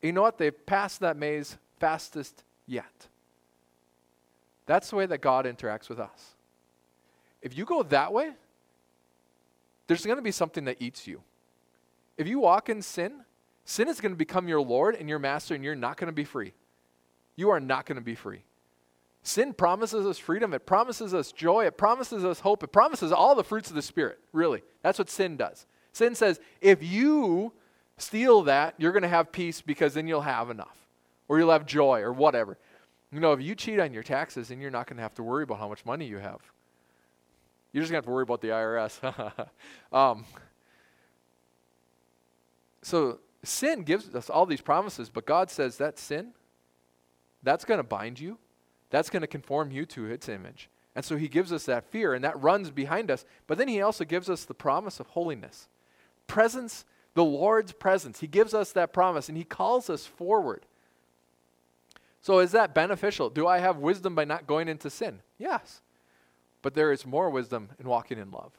You 0.00 0.12
know 0.12 0.22
what? 0.22 0.38
They've 0.38 0.66
passed 0.66 1.00
that 1.00 1.16
maze 1.16 1.58
fastest 1.78 2.44
yet. 2.66 3.08
That's 4.66 4.90
the 4.90 4.96
way 4.96 5.06
that 5.06 5.20
God 5.20 5.44
interacts 5.44 5.88
with 5.88 6.00
us. 6.00 6.35
If 7.42 7.56
you 7.56 7.64
go 7.64 7.82
that 7.84 8.12
way, 8.12 8.32
there's 9.86 10.04
going 10.04 10.16
to 10.16 10.22
be 10.22 10.32
something 10.32 10.64
that 10.64 10.76
eats 10.80 11.06
you. 11.06 11.22
If 12.16 12.26
you 12.26 12.40
walk 12.40 12.68
in 12.68 12.82
sin, 12.82 13.24
sin 13.64 13.88
is 13.88 14.00
going 14.00 14.12
to 14.12 14.18
become 14.18 14.48
your 14.48 14.60
Lord 14.60 14.96
and 14.96 15.08
your 15.08 15.18
master, 15.18 15.54
and 15.54 15.62
you're 15.62 15.74
not 15.74 15.96
going 15.96 16.08
to 16.08 16.12
be 16.12 16.24
free 16.24 16.52
you 17.36 17.50
are 17.50 17.60
not 17.60 17.86
going 17.86 17.96
to 17.96 18.02
be 18.02 18.14
free. 18.14 18.42
Sin 19.22 19.52
promises 19.52 20.06
us 20.06 20.18
freedom, 20.18 20.54
it 20.54 20.66
promises 20.66 21.12
us 21.12 21.32
joy, 21.32 21.66
it 21.66 21.76
promises 21.76 22.24
us 22.24 22.40
hope, 22.40 22.62
it 22.62 22.72
promises 22.72 23.12
all 23.12 23.34
the 23.34 23.44
fruits 23.44 23.68
of 23.68 23.76
the 23.76 23.82
Spirit, 23.82 24.18
really. 24.32 24.62
That's 24.82 24.98
what 24.98 25.10
sin 25.10 25.36
does. 25.36 25.66
Sin 25.92 26.14
says, 26.14 26.40
if 26.60 26.82
you 26.82 27.52
steal 27.98 28.42
that, 28.42 28.74
you're 28.78 28.92
going 28.92 29.02
to 29.02 29.08
have 29.08 29.32
peace 29.32 29.60
because 29.60 29.94
then 29.94 30.06
you'll 30.06 30.20
have 30.22 30.48
enough, 30.48 30.76
or 31.28 31.38
you'll 31.38 31.50
have 31.50 31.66
joy, 31.66 32.00
or 32.00 32.12
whatever. 32.12 32.56
You 33.10 33.20
know, 33.20 33.32
if 33.32 33.40
you 33.40 33.54
cheat 33.54 33.80
on 33.80 33.92
your 33.92 34.02
taxes, 34.02 34.48
then 34.48 34.60
you're 34.60 34.70
not 34.70 34.86
going 34.86 34.96
to 34.96 35.02
have 35.02 35.14
to 35.14 35.22
worry 35.22 35.42
about 35.42 35.58
how 35.58 35.68
much 35.68 35.84
money 35.84 36.06
you 36.06 36.18
have. 36.18 36.40
You're 37.72 37.82
just 37.82 37.92
going 37.92 38.02
to 38.02 38.06
have 38.06 38.10
to 38.10 38.10
worry 38.10 38.22
about 38.22 38.40
the 38.40 38.48
IRS. 38.48 39.48
um, 39.92 40.24
so 42.82 43.18
sin 43.42 43.82
gives 43.82 44.14
us 44.14 44.30
all 44.30 44.46
these 44.46 44.60
promises, 44.60 45.10
but 45.10 45.26
God 45.26 45.50
says 45.50 45.76
that 45.78 45.98
sin 45.98 46.32
that's 47.46 47.64
going 47.64 47.78
to 47.78 47.84
bind 47.84 48.18
you. 48.18 48.38
That's 48.90 49.08
going 49.08 49.20
to 49.20 49.28
conform 49.28 49.70
you 49.70 49.86
to 49.86 50.06
its 50.06 50.28
image. 50.28 50.68
And 50.96 51.04
so 51.04 51.16
he 51.16 51.28
gives 51.28 51.52
us 51.52 51.64
that 51.66 51.84
fear, 51.84 52.12
and 52.12 52.24
that 52.24 52.40
runs 52.42 52.70
behind 52.70 53.10
us. 53.10 53.24
But 53.46 53.56
then 53.56 53.68
he 53.68 53.80
also 53.80 54.04
gives 54.04 54.28
us 54.28 54.44
the 54.44 54.54
promise 54.54 54.98
of 54.98 55.06
holiness. 55.08 55.68
Presence, 56.26 56.84
the 57.14 57.24
Lord's 57.24 57.72
presence. 57.72 58.18
He 58.20 58.26
gives 58.26 58.52
us 58.52 58.72
that 58.72 58.92
promise, 58.92 59.28
and 59.28 59.38
he 59.38 59.44
calls 59.44 59.88
us 59.88 60.06
forward. 60.06 60.66
So 62.20 62.40
is 62.40 62.50
that 62.50 62.74
beneficial? 62.74 63.30
Do 63.30 63.46
I 63.46 63.58
have 63.58 63.76
wisdom 63.76 64.16
by 64.16 64.24
not 64.24 64.48
going 64.48 64.68
into 64.68 64.90
sin? 64.90 65.20
Yes. 65.38 65.82
But 66.62 66.74
there 66.74 66.92
is 66.92 67.06
more 67.06 67.30
wisdom 67.30 67.70
in 67.78 67.88
walking 67.88 68.18
in 68.18 68.30
love. 68.30 68.52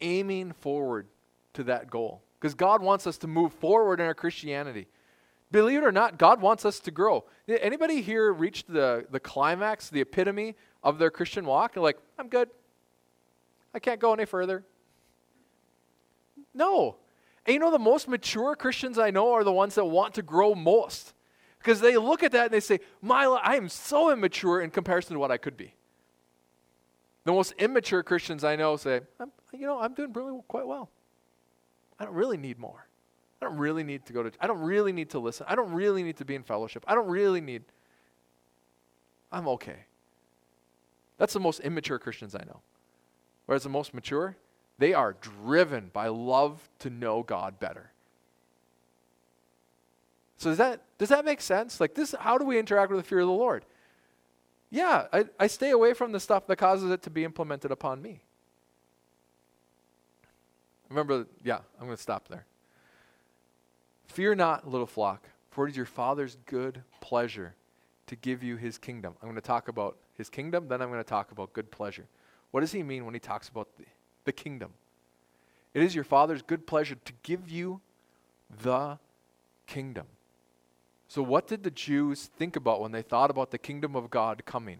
Aiming 0.00 0.52
forward 0.52 1.06
to 1.54 1.64
that 1.64 1.90
goal. 1.90 2.22
Because 2.40 2.54
God 2.54 2.82
wants 2.82 3.06
us 3.06 3.18
to 3.18 3.26
move 3.26 3.52
forward 3.52 4.00
in 4.00 4.06
our 4.06 4.14
Christianity. 4.14 4.88
Believe 5.52 5.82
it 5.82 5.84
or 5.84 5.92
not, 5.92 6.18
God 6.18 6.40
wants 6.40 6.64
us 6.64 6.80
to 6.80 6.90
grow. 6.90 7.24
Anybody 7.46 8.00
here 8.00 8.32
reached 8.32 8.72
the, 8.72 9.06
the 9.10 9.20
climax, 9.20 9.90
the 9.90 10.00
epitome 10.00 10.56
of 10.82 10.98
their 10.98 11.10
Christian 11.10 11.44
walk? 11.44 11.76
Like, 11.76 11.98
I'm 12.18 12.28
good. 12.28 12.48
I 13.74 13.78
can't 13.78 14.00
go 14.00 14.14
any 14.14 14.24
further. 14.24 14.64
No. 16.54 16.96
And 17.46 17.54
you 17.54 17.60
know, 17.60 17.70
the 17.70 17.78
most 17.78 18.08
mature 18.08 18.54
Christians 18.56 18.98
I 18.98 19.10
know 19.10 19.32
are 19.32 19.44
the 19.44 19.52
ones 19.52 19.74
that 19.74 19.84
want 19.84 20.14
to 20.14 20.22
grow 20.22 20.54
most. 20.54 21.12
Because 21.58 21.80
they 21.80 21.96
look 21.96 22.22
at 22.22 22.32
that 22.32 22.46
and 22.46 22.54
they 22.54 22.60
say, 22.60 22.80
My, 23.00 23.24
I 23.24 23.54
am 23.54 23.68
so 23.68 24.10
immature 24.10 24.60
in 24.60 24.70
comparison 24.70 25.14
to 25.14 25.20
what 25.20 25.30
I 25.30 25.36
could 25.36 25.56
be. 25.56 25.74
The 27.24 27.32
most 27.32 27.52
immature 27.58 28.02
Christians 28.02 28.44
I 28.44 28.56
know 28.56 28.76
say, 28.76 29.00
You 29.52 29.66
know, 29.66 29.78
I'm 29.78 29.94
doing 29.94 30.12
really 30.12 30.40
quite 30.48 30.66
well. 30.66 30.90
I 31.98 32.04
don't 32.04 32.14
really 32.14 32.36
need 32.36 32.58
more. 32.58 32.86
I 33.40 33.46
don't 33.46 33.56
really 33.56 33.84
need 33.84 34.06
to 34.06 34.12
go 34.12 34.22
to, 34.22 34.30
I 34.40 34.46
don't 34.46 34.60
really 34.60 34.92
need 34.92 35.10
to 35.10 35.18
listen. 35.18 35.46
I 35.48 35.54
don't 35.54 35.72
really 35.72 36.02
need 36.02 36.16
to 36.18 36.24
be 36.24 36.34
in 36.34 36.42
fellowship. 36.42 36.84
I 36.86 36.94
don't 36.94 37.08
really 37.08 37.40
need, 37.40 37.62
I'm 39.30 39.48
okay. 39.48 39.84
That's 41.18 41.32
the 41.32 41.40
most 41.40 41.60
immature 41.60 41.98
Christians 41.98 42.34
I 42.34 42.44
know. 42.44 42.60
Whereas 43.46 43.64
the 43.64 43.68
most 43.68 43.94
mature, 43.94 44.36
they 44.78 44.94
are 44.94 45.16
driven 45.20 45.90
by 45.92 46.08
love 46.08 46.68
to 46.80 46.90
know 46.90 47.22
God 47.22 47.58
better. 47.60 47.92
So 50.36 50.50
does 50.50 50.58
that 50.58 50.82
does 50.98 51.10
that 51.10 51.24
make 51.24 51.40
sense? 51.40 51.80
Like 51.80 51.94
this, 51.94 52.14
how 52.18 52.36
do 52.38 52.44
we 52.44 52.58
interact 52.58 52.90
with 52.90 53.00
the 53.00 53.08
fear 53.08 53.20
of 53.20 53.28
the 53.28 53.32
Lord? 53.32 53.64
Yeah, 54.72 55.06
I, 55.12 55.26
I 55.38 55.46
stay 55.48 55.70
away 55.70 55.92
from 55.92 56.12
the 56.12 56.18
stuff 56.18 56.46
that 56.46 56.56
causes 56.56 56.90
it 56.90 57.02
to 57.02 57.10
be 57.10 57.24
implemented 57.24 57.70
upon 57.70 58.00
me. 58.00 58.22
Remember, 60.88 61.26
yeah, 61.44 61.58
I'm 61.78 61.84
going 61.84 61.96
to 61.96 62.02
stop 62.02 62.26
there. 62.28 62.46
Fear 64.06 64.34
not, 64.36 64.66
little 64.66 64.86
flock, 64.86 65.28
for 65.50 65.66
it 65.66 65.72
is 65.72 65.76
your 65.76 65.84
Father's 65.84 66.38
good 66.46 66.82
pleasure 67.02 67.54
to 68.06 68.16
give 68.16 68.42
you 68.42 68.56
his 68.56 68.78
kingdom. 68.78 69.14
I'm 69.22 69.28
going 69.28 69.34
to 69.34 69.46
talk 69.46 69.68
about 69.68 69.98
his 70.16 70.30
kingdom, 70.30 70.68
then 70.68 70.80
I'm 70.80 70.88
going 70.88 71.00
to 71.00 71.08
talk 71.08 71.32
about 71.32 71.52
good 71.52 71.70
pleasure. 71.70 72.06
What 72.50 72.60
does 72.60 72.72
he 72.72 72.82
mean 72.82 73.04
when 73.04 73.12
he 73.12 73.20
talks 73.20 73.50
about 73.50 73.68
the, 73.76 73.84
the 74.24 74.32
kingdom? 74.32 74.70
It 75.74 75.82
is 75.82 75.94
your 75.94 76.04
Father's 76.04 76.40
good 76.40 76.66
pleasure 76.66 76.96
to 77.04 77.12
give 77.22 77.50
you 77.50 77.82
the 78.62 78.98
kingdom. 79.66 80.06
So, 81.12 81.22
what 81.22 81.46
did 81.46 81.62
the 81.62 81.70
Jews 81.70 82.30
think 82.38 82.56
about 82.56 82.80
when 82.80 82.90
they 82.90 83.02
thought 83.02 83.30
about 83.30 83.50
the 83.50 83.58
kingdom 83.58 83.94
of 83.94 84.08
God 84.08 84.46
coming? 84.46 84.78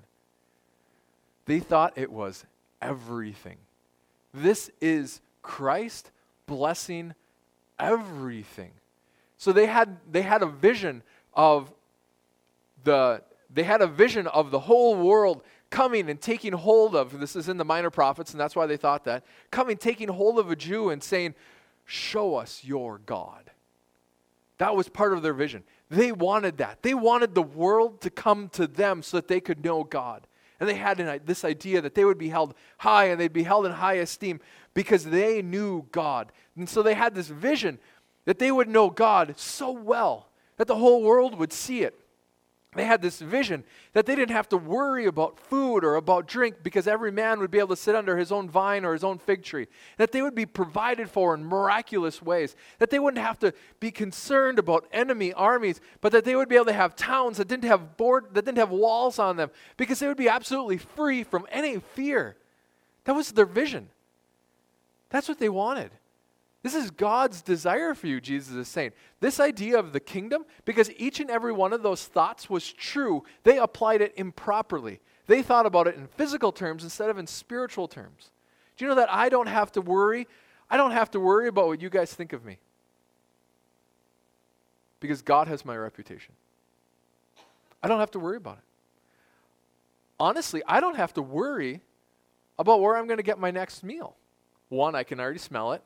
They 1.44 1.60
thought 1.60 1.92
it 1.94 2.10
was 2.10 2.46
everything. 2.80 3.58
This 4.32 4.70
is 4.80 5.20
Christ 5.42 6.10
blessing 6.46 7.12
everything. 7.78 8.70
So 9.36 9.52
they 9.52 9.66
had 9.66 9.98
they 10.10 10.22
had 10.22 10.40
a 10.40 10.46
vision 10.46 11.02
of 11.34 11.70
the 12.82 13.22
they 13.52 13.64
had 13.64 13.82
a 13.82 13.86
vision 13.86 14.26
of 14.26 14.50
the 14.50 14.60
whole 14.60 14.96
world 14.96 15.42
coming 15.68 16.08
and 16.08 16.18
taking 16.18 16.54
hold 16.54 16.96
of 16.96 17.20
this 17.20 17.36
is 17.36 17.50
in 17.50 17.58
the 17.58 17.64
minor 17.66 17.90
prophets 17.90 18.30
and 18.30 18.40
that's 18.40 18.56
why 18.56 18.64
they 18.64 18.78
thought 18.78 19.04
that 19.04 19.22
coming 19.50 19.76
taking 19.76 20.08
hold 20.08 20.38
of 20.38 20.50
a 20.50 20.56
Jew 20.56 20.88
and 20.88 21.02
saying 21.02 21.34
show 21.84 22.36
us 22.36 22.64
your 22.64 23.00
God. 23.04 23.50
That 24.56 24.74
was 24.76 24.88
part 24.88 25.12
of 25.12 25.22
their 25.22 25.34
vision. 25.34 25.64
They 25.92 26.10
wanted 26.10 26.56
that. 26.56 26.82
They 26.82 26.94
wanted 26.94 27.34
the 27.34 27.42
world 27.42 28.00
to 28.00 28.08
come 28.08 28.48
to 28.54 28.66
them 28.66 29.02
so 29.02 29.18
that 29.18 29.28
they 29.28 29.40
could 29.40 29.62
know 29.62 29.84
God. 29.84 30.26
And 30.58 30.66
they 30.66 30.74
had 30.74 30.98
an, 30.98 31.20
this 31.26 31.44
idea 31.44 31.82
that 31.82 31.94
they 31.94 32.06
would 32.06 32.16
be 32.16 32.30
held 32.30 32.54
high 32.78 33.06
and 33.06 33.20
they'd 33.20 33.30
be 33.30 33.42
held 33.42 33.66
in 33.66 33.72
high 33.72 33.94
esteem 33.94 34.40
because 34.72 35.04
they 35.04 35.42
knew 35.42 35.84
God. 35.92 36.32
And 36.56 36.66
so 36.66 36.82
they 36.82 36.94
had 36.94 37.14
this 37.14 37.28
vision 37.28 37.78
that 38.24 38.38
they 38.38 38.50
would 38.50 38.70
know 38.70 38.88
God 38.88 39.34
so 39.36 39.70
well 39.70 40.28
that 40.56 40.66
the 40.66 40.76
whole 40.76 41.02
world 41.02 41.38
would 41.38 41.52
see 41.52 41.82
it. 41.82 42.00
They 42.74 42.84
had 42.86 43.02
this 43.02 43.20
vision 43.20 43.64
that 43.92 44.06
they 44.06 44.14
didn't 44.14 44.34
have 44.34 44.48
to 44.48 44.56
worry 44.56 45.04
about 45.04 45.38
food 45.38 45.84
or 45.84 45.96
about 45.96 46.26
drink 46.26 46.62
because 46.62 46.86
every 46.86 47.12
man 47.12 47.38
would 47.40 47.50
be 47.50 47.58
able 47.58 47.68
to 47.68 47.76
sit 47.76 47.94
under 47.94 48.16
his 48.16 48.32
own 48.32 48.48
vine 48.48 48.86
or 48.86 48.94
his 48.94 49.04
own 49.04 49.18
fig 49.18 49.42
tree. 49.42 49.66
That 49.98 50.10
they 50.12 50.22
would 50.22 50.34
be 50.34 50.46
provided 50.46 51.10
for 51.10 51.34
in 51.34 51.44
miraculous 51.44 52.22
ways. 52.22 52.56
That 52.78 52.88
they 52.88 52.98
wouldn't 52.98 53.22
have 53.22 53.38
to 53.40 53.52
be 53.78 53.90
concerned 53.90 54.58
about 54.58 54.88
enemy 54.90 55.34
armies, 55.34 55.82
but 56.00 56.12
that 56.12 56.24
they 56.24 56.34
would 56.34 56.48
be 56.48 56.56
able 56.56 56.66
to 56.66 56.72
have 56.72 56.96
towns 56.96 57.36
that 57.36 57.48
didn't 57.48 57.64
have 57.64 57.98
board, 57.98 58.28
that 58.32 58.46
didn't 58.46 58.58
have 58.58 58.70
walls 58.70 59.18
on 59.18 59.36
them 59.36 59.50
because 59.76 59.98
they 59.98 60.08
would 60.08 60.16
be 60.16 60.30
absolutely 60.30 60.78
free 60.78 61.24
from 61.24 61.46
any 61.50 61.78
fear. 61.78 62.36
That 63.04 63.14
was 63.14 63.32
their 63.32 63.44
vision. 63.44 63.90
That's 65.10 65.28
what 65.28 65.38
they 65.38 65.50
wanted. 65.50 65.90
This 66.62 66.74
is 66.76 66.92
God's 66.92 67.42
desire 67.42 67.92
for 67.94 68.06
you, 68.06 68.20
Jesus 68.20 68.54
is 68.54 68.68
saying. 68.68 68.92
This 69.18 69.40
idea 69.40 69.78
of 69.78 69.92
the 69.92 70.00
kingdom, 70.00 70.44
because 70.64 70.90
each 70.96 71.18
and 71.18 71.28
every 71.28 71.52
one 71.52 71.72
of 71.72 71.82
those 71.82 72.04
thoughts 72.04 72.48
was 72.48 72.72
true, 72.72 73.24
they 73.42 73.58
applied 73.58 74.00
it 74.00 74.12
improperly. 74.16 75.00
They 75.26 75.42
thought 75.42 75.66
about 75.66 75.88
it 75.88 75.96
in 75.96 76.06
physical 76.06 76.52
terms 76.52 76.84
instead 76.84 77.10
of 77.10 77.18
in 77.18 77.26
spiritual 77.26 77.88
terms. 77.88 78.30
Do 78.76 78.84
you 78.84 78.88
know 78.88 78.94
that 78.94 79.12
I 79.12 79.28
don't 79.28 79.48
have 79.48 79.72
to 79.72 79.80
worry? 79.80 80.28
I 80.70 80.76
don't 80.76 80.92
have 80.92 81.10
to 81.12 81.20
worry 81.20 81.48
about 81.48 81.66
what 81.66 81.82
you 81.82 81.90
guys 81.90 82.14
think 82.14 82.32
of 82.32 82.44
me. 82.44 82.58
Because 85.00 85.20
God 85.20 85.48
has 85.48 85.64
my 85.64 85.76
reputation. 85.76 86.34
I 87.82 87.88
don't 87.88 87.98
have 87.98 88.12
to 88.12 88.20
worry 88.20 88.36
about 88.36 88.58
it. 88.58 88.64
Honestly, 90.20 90.62
I 90.68 90.78
don't 90.78 90.96
have 90.96 91.12
to 91.14 91.22
worry 91.22 91.80
about 92.56 92.80
where 92.80 92.96
I'm 92.96 93.08
going 93.08 93.16
to 93.16 93.24
get 93.24 93.40
my 93.40 93.50
next 93.50 93.82
meal. 93.82 94.14
One, 94.68 94.94
I 94.94 95.02
can 95.02 95.18
already 95.18 95.40
smell 95.40 95.72
it. 95.72 95.82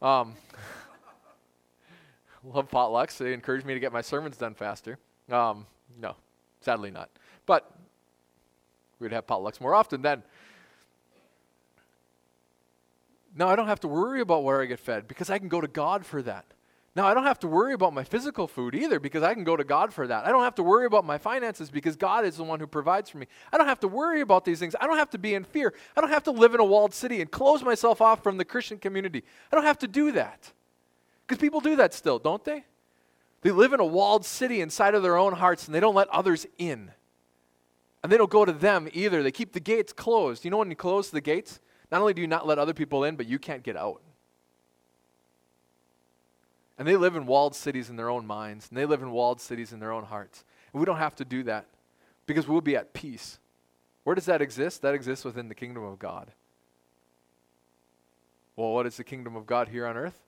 Um, 0.00 0.34
love 2.44 2.70
potlucks. 2.70 3.16
They 3.16 3.32
encourage 3.32 3.64
me 3.64 3.74
to 3.74 3.80
get 3.80 3.92
my 3.92 4.00
sermons 4.00 4.36
done 4.36 4.54
faster. 4.54 4.98
Um, 5.30 5.66
no, 6.00 6.14
sadly 6.60 6.90
not. 6.90 7.10
But 7.46 7.70
we'd 9.00 9.12
have 9.12 9.26
potlucks 9.26 9.60
more 9.60 9.74
often 9.74 10.02
then. 10.02 10.22
Now 13.34 13.48
I 13.48 13.56
don't 13.56 13.68
have 13.68 13.80
to 13.80 13.88
worry 13.88 14.20
about 14.20 14.42
where 14.42 14.60
I 14.60 14.66
get 14.66 14.80
fed 14.80 15.06
because 15.06 15.30
I 15.30 15.38
can 15.38 15.48
go 15.48 15.60
to 15.60 15.68
God 15.68 16.04
for 16.04 16.22
that. 16.22 16.44
Now 16.98 17.06
I 17.06 17.14
don't 17.14 17.26
have 17.26 17.38
to 17.40 17.46
worry 17.46 17.74
about 17.74 17.94
my 17.94 18.02
physical 18.02 18.48
food 18.48 18.74
either 18.74 18.98
because 18.98 19.22
I 19.22 19.32
can 19.32 19.44
go 19.44 19.56
to 19.56 19.62
God 19.62 19.94
for 19.94 20.08
that. 20.08 20.26
I 20.26 20.30
don't 20.30 20.42
have 20.42 20.56
to 20.56 20.64
worry 20.64 20.84
about 20.84 21.04
my 21.04 21.16
finances 21.16 21.70
because 21.70 21.94
God 21.94 22.24
is 22.24 22.38
the 22.38 22.42
one 22.42 22.58
who 22.58 22.66
provides 22.66 23.08
for 23.08 23.18
me. 23.18 23.28
I 23.52 23.56
don't 23.56 23.68
have 23.68 23.78
to 23.82 23.86
worry 23.86 24.20
about 24.20 24.44
these 24.44 24.58
things. 24.58 24.74
I 24.80 24.88
don't 24.88 24.96
have 24.96 25.10
to 25.10 25.18
be 25.18 25.34
in 25.34 25.44
fear. 25.44 25.72
I 25.96 26.00
don't 26.00 26.10
have 26.10 26.24
to 26.24 26.32
live 26.32 26.54
in 26.54 26.60
a 26.60 26.64
walled 26.64 26.92
city 26.92 27.20
and 27.20 27.30
close 27.30 27.62
myself 27.62 28.00
off 28.00 28.24
from 28.24 28.36
the 28.36 28.44
Christian 28.44 28.78
community. 28.78 29.22
I 29.52 29.54
don't 29.54 29.64
have 29.64 29.78
to 29.78 29.86
do 29.86 30.10
that. 30.10 30.50
Because 31.24 31.40
people 31.40 31.60
do 31.60 31.76
that 31.76 31.94
still, 31.94 32.18
don't 32.18 32.42
they? 32.42 32.64
They 33.42 33.52
live 33.52 33.72
in 33.72 33.78
a 33.78 33.86
walled 33.86 34.26
city 34.26 34.60
inside 34.60 34.96
of 34.96 35.04
their 35.04 35.16
own 35.16 35.34
hearts 35.34 35.66
and 35.66 35.74
they 35.76 35.80
don't 35.80 35.94
let 35.94 36.08
others 36.08 36.48
in. 36.58 36.90
And 38.02 38.10
they 38.10 38.16
don't 38.16 38.28
go 38.28 38.44
to 38.44 38.50
them 38.50 38.88
either. 38.92 39.22
They 39.22 39.30
keep 39.30 39.52
the 39.52 39.60
gates 39.60 39.92
closed. 39.92 40.44
You 40.44 40.50
know 40.50 40.58
when 40.58 40.68
you 40.68 40.74
close 40.74 41.10
the 41.10 41.20
gates? 41.20 41.60
Not 41.92 42.00
only 42.00 42.12
do 42.12 42.22
you 42.22 42.26
not 42.26 42.44
let 42.44 42.58
other 42.58 42.74
people 42.74 43.04
in, 43.04 43.14
but 43.14 43.28
you 43.28 43.38
can't 43.38 43.62
get 43.62 43.76
out. 43.76 44.02
And 46.78 46.86
they 46.86 46.96
live 46.96 47.16
in 47.16 47.26
walled 47.26 47.56
cities 47.56 47.90
in 47.90 47.96
their 47.96 48.08
own 48.08 48.24
minds, 48.24 48.68
and 48.68 48.78
they 48.78 48.86
live 48.86 49.02
in 49.02 49.10
walled 49.10 49.40
cities 49.40 49.72
in 49.72 49.80
their 49.80 49.92
own 49.92 50.04
hearts. 50.04 50.44
And 50.72 50.80
we 50.80 50.86
don't 50.86 50.98
have 50.98 51.16
to 51.16 51.24
do 51.24 51.42
that 51.42 51.66
because 52.26 52.46
we'll 52.46 52.60
be 52.60 52.76
at 52.76 52.94
peace. 52.94 53.40
Where 54.04 54.14
does 54.14 54.26
that 54.26 54.40
exist? 54.40 54.82
That 54.82 54.94
exists 54.94 55.24
within 55.24 55.48
the 55.48 55.54
kingdom 55.54 55.82
of 55.82 55.98
God. 55.98 56.30
Well, 58.54 58.72
what 58.72 58.86
is 58.86 58.96
the 58.96 59.04
kingdom 59.04 59.36
of 59.36 59.46
God 59.46 59.68
here 59.68 59.86
on 59.86 59.96
earth? 59.96 60.20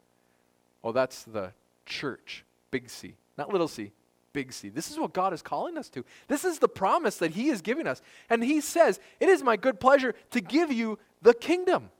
Well, 0.82 0.92
that's 0.92 1.22
the 1.22 1.52
church, 1.86 2.44
big 2.70 2.90
C. 2.90 3.14
Not 3.38 3.50
little 3.50 3.68
c, 3.68 3.92
big 4.32 4.52
C. 4.52 4.68
This 4.68 4.90
is 4.90 4.98
what 4.98 5.12
God 5.12 5.32
is 5.32 5.42
calling 5.42 5.78
us 5.78 5.88
to. 5.90 6.04
This 6.28 6.44
is 6.44 6.58
the 6.58 6.68
promise 6.68 7.16
that 7.18 7.32
He 7.32 7.48
is 7.48 7.62
giving 7.62 7.86
us. 7.86 8.02
And 8.28 8.42
He 8.42 8.60
says, 8.60 8.98
It 9.18 9.28
is 9.28 9.42
my 9.42 9.56
good 9.56 9.80
pleasure 9.80 10.14
to 10.30 10.40
give 10.40 10.72
you 10.72 10.98
the 11.22 11.34
kingdom. 11.34 11.90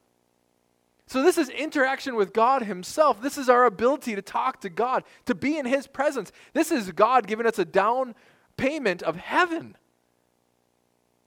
So, 1.11 1.25
this 1.25 1.38
is 1.38 1.49
interaction 1.49 2.14
with 2.14 2.33
God 2.33 2.62
Himself. 2.62 3.20
This 3.20 3.37
is 3.37 3.49
our 3.49 3.64
ability 3.64 4.14
to 4.14 4.23
talk 4.23 4.61
to 4.61 4.68
God, 4.68 5.03
to 5.27 5.35
be 5.35 5.59
in 5.59 5.66
His 5.66 5.88
presence. 5.88 6.31
This 6.53 6.70
is 6.70 6.92
God 6.92 7.27
giving 7.27 7.46
us 7.46 7.59
a 7.59 7.64
down 7.64 8.14
payment 8.57 9.03
of 9.03 9.16
heaven. 9.16 9.77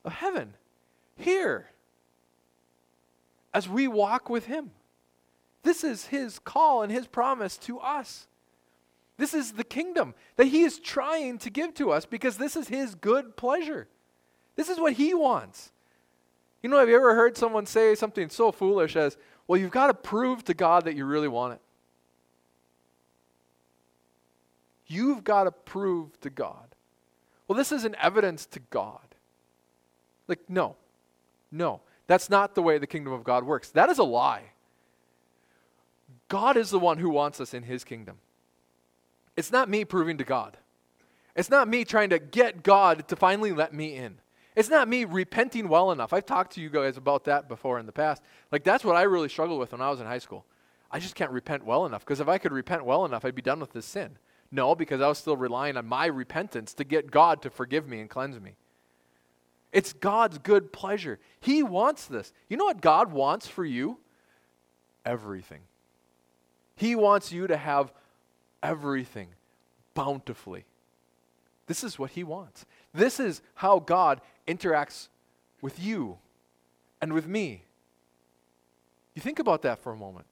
Of 0.05 0.13
heaven. 0.13 0.53
Here. 1.17 1.67
As 3.53 3.67
we 3.67 3.89
walk 3.89 4.29
with 4.29 4.45
Him. 4.45 4.71
This 5.63 5.83
is 5.83 6.05
His 6.05 6.39
call 6.39 6.81
and 6.81 6.89
His 6.89 7.05
promise 7.05 7.57
to 7.57 7.77
us. 7.79 8.27
This 9.17 9.33
is 9.33 9.51
the 9.51 9.65
kingdom 9.65 10.13
that 10.37 10.45
He 10.45 10.61
is 10.61 10.79
trying 10.79 11.39
to 11.39 11.49
give 11.49 11.73
to 11.73 11.91
us 11.91 12.05
because 12.05 12.37
this 12.37 12.55
is 12.55 12.69
His 12.69 12.95
good 12.95 13.35
pleasure. 13.35 13.89
This 14.55 14.69
is 14.69 14.79
what 14.79 14.93
He 14.93 15.13
wants. 15.13 15.73
You 16.61 16.69
know, 16.69 16.79
have 16.79 16.87
you 16.87 16.95
ever 16.95 17.15
heard 17.15 17.35
someone 17.35 17.65
say 17.65 17.93
something 17.93 18.29
so 18.29 18.49
foolish 18.49 18.95
as, 18.95 19.17
well, 19.47 19.59
you've 19.59 19.71
got 19.71 19.87
to 19.87 19.93
prove 19.93 20.43
to 20.45 20.53
God 20.53 20.85
that 20.85 20.95
you 20.95 21.05
really 21.05 21.27
want 21.27 21.53
it? 21.53 21.61
You've 24.87 25.23
got 25.23 25.45
to 25.45 25.51
prove 25.51 26.19
to 26.21 26.29
God. 26.29 26.75
Well, 27.47 27.57
this 27.57 27.71
is 27.71 27.83
an 27.83 27.95
evidence 28.01 28.45
to 28.47 28.59
God. 28.69 28.99
Like, 30.27 30.39
no, 30.49 30.75
no. 31.51 31.81
That's 32.07 32.29
not 32.29 32.55
the 32.55 32.61
way 32.61 32.77
the 32.77 32.87
kingdom 32.87 33.13
of 33.13 33.23
God 33.23 33.45
works. 33.45 33.69
That 33.69 33.89
is 33.89 33.97
a 33.97 34.03
lie. 34.03 34.43
God 36.27 36.57
is 36.57 36.69
the 36.69 36.79
one 36.79 36.97
who 36.97 37.09
wants 37.09 37.39
us 37.39 37.53
in 37.53 37.63
his 37.63 37.83
kingdom. 37.83 38.17
It's 39.35 39.51
not 39.51 39.69
me 39.69 39.85
proving 39.85 40.17
to 40.17 40.23
God. 40.23 40.57
It's 41.35 41.49
not 41.49 41.67
me 41.67 41.85
trying 41.85 42.09
to 42.09 42.19
get 42.19 42.63
God 42.63 43.07
to 43.07 43.15
finally 43.15 43.51
let 43.51 43.73
me 43.73 43.95
in. 43.95 44.17
It's 44.55 44.69
not 44.69 44.87
me 44.87 45.05
repenting 45.05 45.67
well 45.67 45.91
enough. 45.91 46.13
I've 46.13 46.25
talked 46.25 46.53
to 46.53 46.61
you 46.61 46.69
guys 46.69 46.97
about 46.97 47.25
that 47.25 47.47
before 47.47 47.79
in 47.79 47.85
the 47.85 47.91
past. 47.91 48.21
Like, 48.51 48.63
that's 48.63 48.83
what 48.83 48.95
I 48.95 49.03
really 49.03 49.29
struggled 49.29 49.59
with 49.59 49.71
when 49.71 49.81
I 49.81 49.89
was 49.89 49.99
in 49.99 50.05
high 50.05 50.19
school. 50.19 50.45
I 50.91 50.99
just 50.99 51.15
can't 51.15 51.31
repent 51.31 51.65
well 51.65 51.85
enough 51.85 52.05
because 52.05 52.19
if 52.19 52.27
I 52.27 52.37
could 52.37 52.51
repent 52.51 52.85
well 52.85 53.03
enough, 53.03 53.25
I'd 53.25 53.33
be 53.33 53.41
done 53.41 53.59
with 53.59 53.73
this 53.73 53.85
sin. 53.85 54.17
No, 54.51 54.75
because 54.75 55.01
I 55.01 55.07
was 55.07 55.17
still 55.17 55.35
relying 55.35 55.75
on 55.77 55.87
my 55.87 56.05
repentance 56.05 56.75
to 56.75 56.83
get 56.83 57.09
God 57.09 57.41
to 57.41 57.49
forgive 57.49 57.87
me 57.87 57.99
and 57.99 58.09
cleanse 58.09 58.39
me. 58.39 58.55
It's 59.71 59.91
God's 59.91 60.37
good 60.37 60.71
pleasure. 60.71 61.17
He 61.39 61.63
wants 61.63 62.05
this. 62.05 62.31
You 62.47 62.57
know 62.57 62.65
what 62.65 62.79
God 62.79 63.11
wants 63.11 63.47
for 63.47 63.65
you? 63.65 63.97
Everything. 65.03 65.61
He 66.75 66.95
wants 66.95 67.31
you 67.31 67.47
to 67.47 67.57
have 67.57 67.91
everything 68.61 69.29
bountifully. 69.95 70.65
This 71.67 71.83
is 71.83 71.97
what 71.97 72.11
He 72.11 72.23
wants. 72.23 72.65
This 72.93 73.19
is 73.19 73.41
how 73.55 73.79
God 73.79 74.21
interacts 74.47 75.07
with 75.61 75.79
you 75.79 76.17
and 77.01 77.13
with 77.13 77.27
me. 77.27 77.63
You 79.13 79.21
think 79.21 79.39
about 79.39 79.61
that 79.61 79.79
for 79.79 79.91
a 79.91 79.97
moment. 79.97 80.27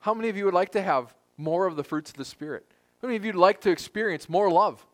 How 0.00 0.14
many 0.14 0.28
of 0.28 0.36
you 0.36 0.44
would 0.44 0.54
like 0.54 0.72
to 0.72 0.82
have 0.82 1.14
more 1.36 1.66
of 1.66 1.76
the 1.76 1.84
fruits 1.84 2.10
of 2.10 2.16
the 2.16 2.24
Spirit? 2.24 2.66
How 3.00 3.08
many 3.08 3.16
of 3.16 3.24
you 3.24 3.32
would 3.32 3.40
like 3.40 3.60
to 3.62 3.70
experience 3.70 4.28
more 4.28 4.50
love, 4.50 4.84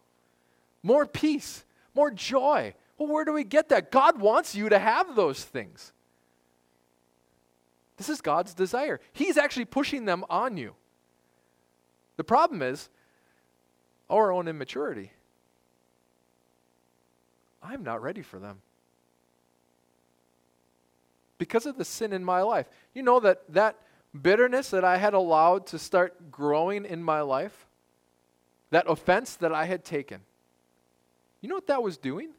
more 0.83 1.07
peace, 1.07 1.65
more 1.95 2.11
joy? 2.11 2.75
Well, 2.97 3.09
where 3.09 3.25
do 3.25 3.33
we 3.33 3.45
get 3.45 3.69
that? 3.69 3.91
God 3.91 4.21
wants 4.21 4.55
you 4.55 4.69
to 4.69 4.79
have 4.79 5.15
those 5.15 5.45
things. 5.45 5.93
This 7.97 8.09
is 8.09 8.21
God's 8.21 8.55
desire. 8.55 9.01
He's 9.13 9.37
actually 9.37 9.65
pushing 9.65 10.05
them 10.05 10.25
on 10.31 10.57
you. 10.57 10.75
The 12.17 12.25
problem 12.25 12.63
is 12.63 12.89
our 14.09 14.33
own 14.33 14.49
immaturity. 14.49 15.13
I'm 17.63 17.83
not 17.83 18.03
ready 18.03 18.23
for 18.23 18.39
them. 18.39 18.61
Because 21.39 21.67
of 21.67 21.77
the 21.77 21.85
sin 21.85 22.13
in 22.13 22.25
my 22.25 22.43
life. 22.43 22.67
You 22.95 23.03
know 23.03 23.21
that 23.21 23.43
that 23.51 23.77
bitterness 24.21 24.71
that 24.71 24.85
I 24.85 24.97
had 24.97 25.15
allowed 25.15 25.67
to 25.69 25.79
start 25.79 26.31
growing 26.31 26.85
in 26.85 27.03
my 27.03 27.21
life, 27.21 27.67
that 28.71 28.89
offense 28.89 29.37
that 29.37 29.53
I 29.53 29.67
had 29.67 29.85
taken, 29.85 30.21
you 31.41 31.49
know 31.49 31.55
what 31.55 31.67
that 31.69 31.83
was 31.83 31.97
doing? 31.97 32.31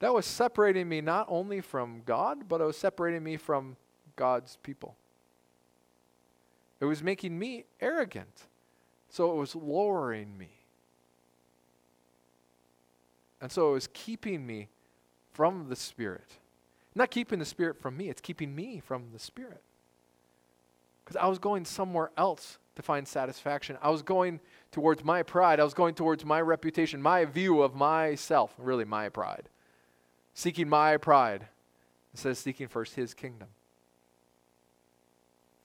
That 0.00 0.12
was 0.12 0.26
separating 0.26 0.88
me 0.88 1.00
not 1.00 1.26
only 1.30 1.60
from 1.60 2.02
God, 2.04 2.48
but 2.48 2.60
it 2.60 2.64
was 2.64 2.76
separating 2.76 3.22
me 3.22 3.36
from 3.36 3.76
God's 4.16 4.58
people. 4.62 4.96
It 6.80 6.84
was 6.84 7.02
making 7.02 7.38
me 7.38 7.64
arrogant. 7.80 8.46
So 9.08 9.32
it 9.32 9.36
was 9.36 9.54
lowering 9.54 10.36
me. 10.36 10.53
And 13.44 13.52
so 13.52 13.68
it 13.68 13.72
was 13.72 13.88
keeping 13.92 14.46
me 14.46 14.68
from 15.34 15.68
the 15.68 15.76
Spirit. 15.76 16.38
Not 16.94 17.10
keeping 17.10 17.38
the 17.38 17.44
Spirit 17.44 17.78
from 17.78 17.94
me, 17.94 18.08
it's 18.08 18.22
keeping 18.22 18.56
me 18.56 18.80
from 18.80 19.10
the 19.12 19.18
Spirit. 19.18 19.60
Because 21.04 21.16
I 21.16 21.26
was 21.26 21.38
going 21.38 21.66
somewhere 21.66 22.10
else 22.16 22.56
to 22.76 22.80
find 22.80 23.06
satisfaction. 23.06 23.76
I 23.82 23.90
was 23.90 24.00
going 24.00 24.40
towards 24.72 25.04
my 25.04 25.22
pride. 25.22 25.60
I 25.60 25.64
was 25.64 25.74
going 25.74 25.94
towards 25.94 26.24
my 26.24 26.40
reputation, 26.40 27.02
my 27.02 27.26
view 27.26 27.60
of 27.60 27.74
myself, 27.74 28.54
really 28.56 28.86
my 28.86 29.10
pride. 29.10 29.50
Seeking 30.32 30.70
my 30.70 30.96
pride 30.96 31.46
instead 32.14 32.30
of 32.30 32.38
seeking 32.38 32.66
first 32.66 32.94
His 32.94 33.12
kingdom. 33.12 33.48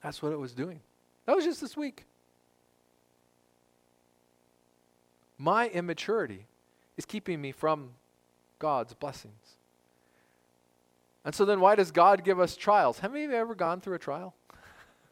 That's 0.02 0.20
what 0.20 0.34
it 0.34 0.38
was 0.38 0.52
doing. 0.52 0.80
That 1.24 1.34
was 1.34 1.46
just 1.46 1.62
this 1.62 1.78
week. 1.78 2.04
My 5.38 5.68
immaturity 5.68 6.44
is 6.96 7.04
keeping 7.04 7.40
me 7.40 7.52
from 7.52 7.90
God's 8.58 8.94
blessings. 8.94 9.56
And 11.24 11.34
so 11.34 11.44
then, 11.44 11.60
why 11.60 11.74
does 11.74 11.90
God 11.90 12.24
give 12.24 12.40
us 12.40 12.56
trials? 12.56 13.00
Have 13.00 13.14
any 13.14 13.24
of 13.24 13.30
you 13.30 13.36
ever 13.36 13.54
gone 13.54 13.80
through 13.80 13.94
a 13.94 13.98
trial? 13.98 14.34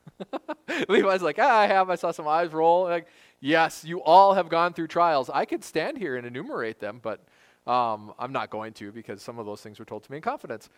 Levi's 0.89 1.23
like, 1.23 1.39
ah, 1.39 1.59
I 1.59 1.67
have. 1.67 1.91
I 1.91 1.97
saw 1.97 2.11
some 2.11 2.27
eyes 2.27 2.53
roll. 2.53 2.85
Like, 2.85 3.07
yes, 3.41 3.85
you 3.85 4.03
all 4.03 4.35
have 4.35 4.49
gone 4.49 4.73
through 4.73 4.89
trials. 4.89 5.31
I 5.31 5.45
could 5.45 5.63
stand 5.63 5.99
here 5.99 6.17
and 6.17 6.27
enumerate 6.27 6.81
them, 6.81 7.01
but 7.03 7.21
um, 7.67 8.15
I'm 8.19 8.33
not 8.33 8.51
going 8.51 8.73
to 8.75 8.91
because 8.91 9.23
some 9.23 9.39
of 9.39 9.47
those 9.47 9.61
things 9.61 9.79
were 9.79 9.85
told 9.85 10.05
to 10.05 10.11
me 10.11 10.17
in 10.17 10.23
confidence. 10.23 10.71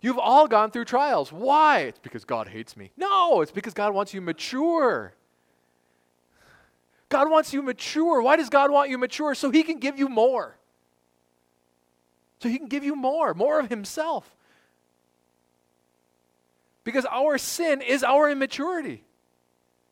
You've 0.00 0.18
all 0.18 0.46
gone 0.46 0.70
through 0.70 0.84
trials. 0.84 1.32
Why? 1.32 1.80
It's 1.80 1.98
because 1.98 2.24
God 2.24 2.48
hates 2.48 2.76
me. 2.76 2.92
No, 2.96 3.40
it's 3.40 3.50
because 3.50 3.74
God 3.74 3.92
wants 3.92 4.14
you 4.14 4.20
mature. 4.20 5.12
God 7.08 7.30
wants 7.30 7.52
you 7.52 7.62
mature. 7.62 8.20
Why 8.20 8.36
does 8.36 8.48
God 8.48 8.70
want 8.70 8.90
you 8.90 8.98
mature? 8.98 9.34
So 9.34 9.50
He 9.50 9.62
can 9.62 9.78
give 9.78 9.98
you 9.98 10.08
more. 10.08 10.58
So 12.40 12.48
He 12.48 12.58
can 12.58 12.68
give 12.68 12.84
you 12.84 12.94
more, 12.94 13.34
more 13.34 13.58
of 13.58 13.68
Himself. 13.68 14.34
Because 16.84 17.06
our 17.06 17.38
sin 17.38 17.82
is 17.82 18.02
our 18.04 18.30
immaturity. 18.30 19.04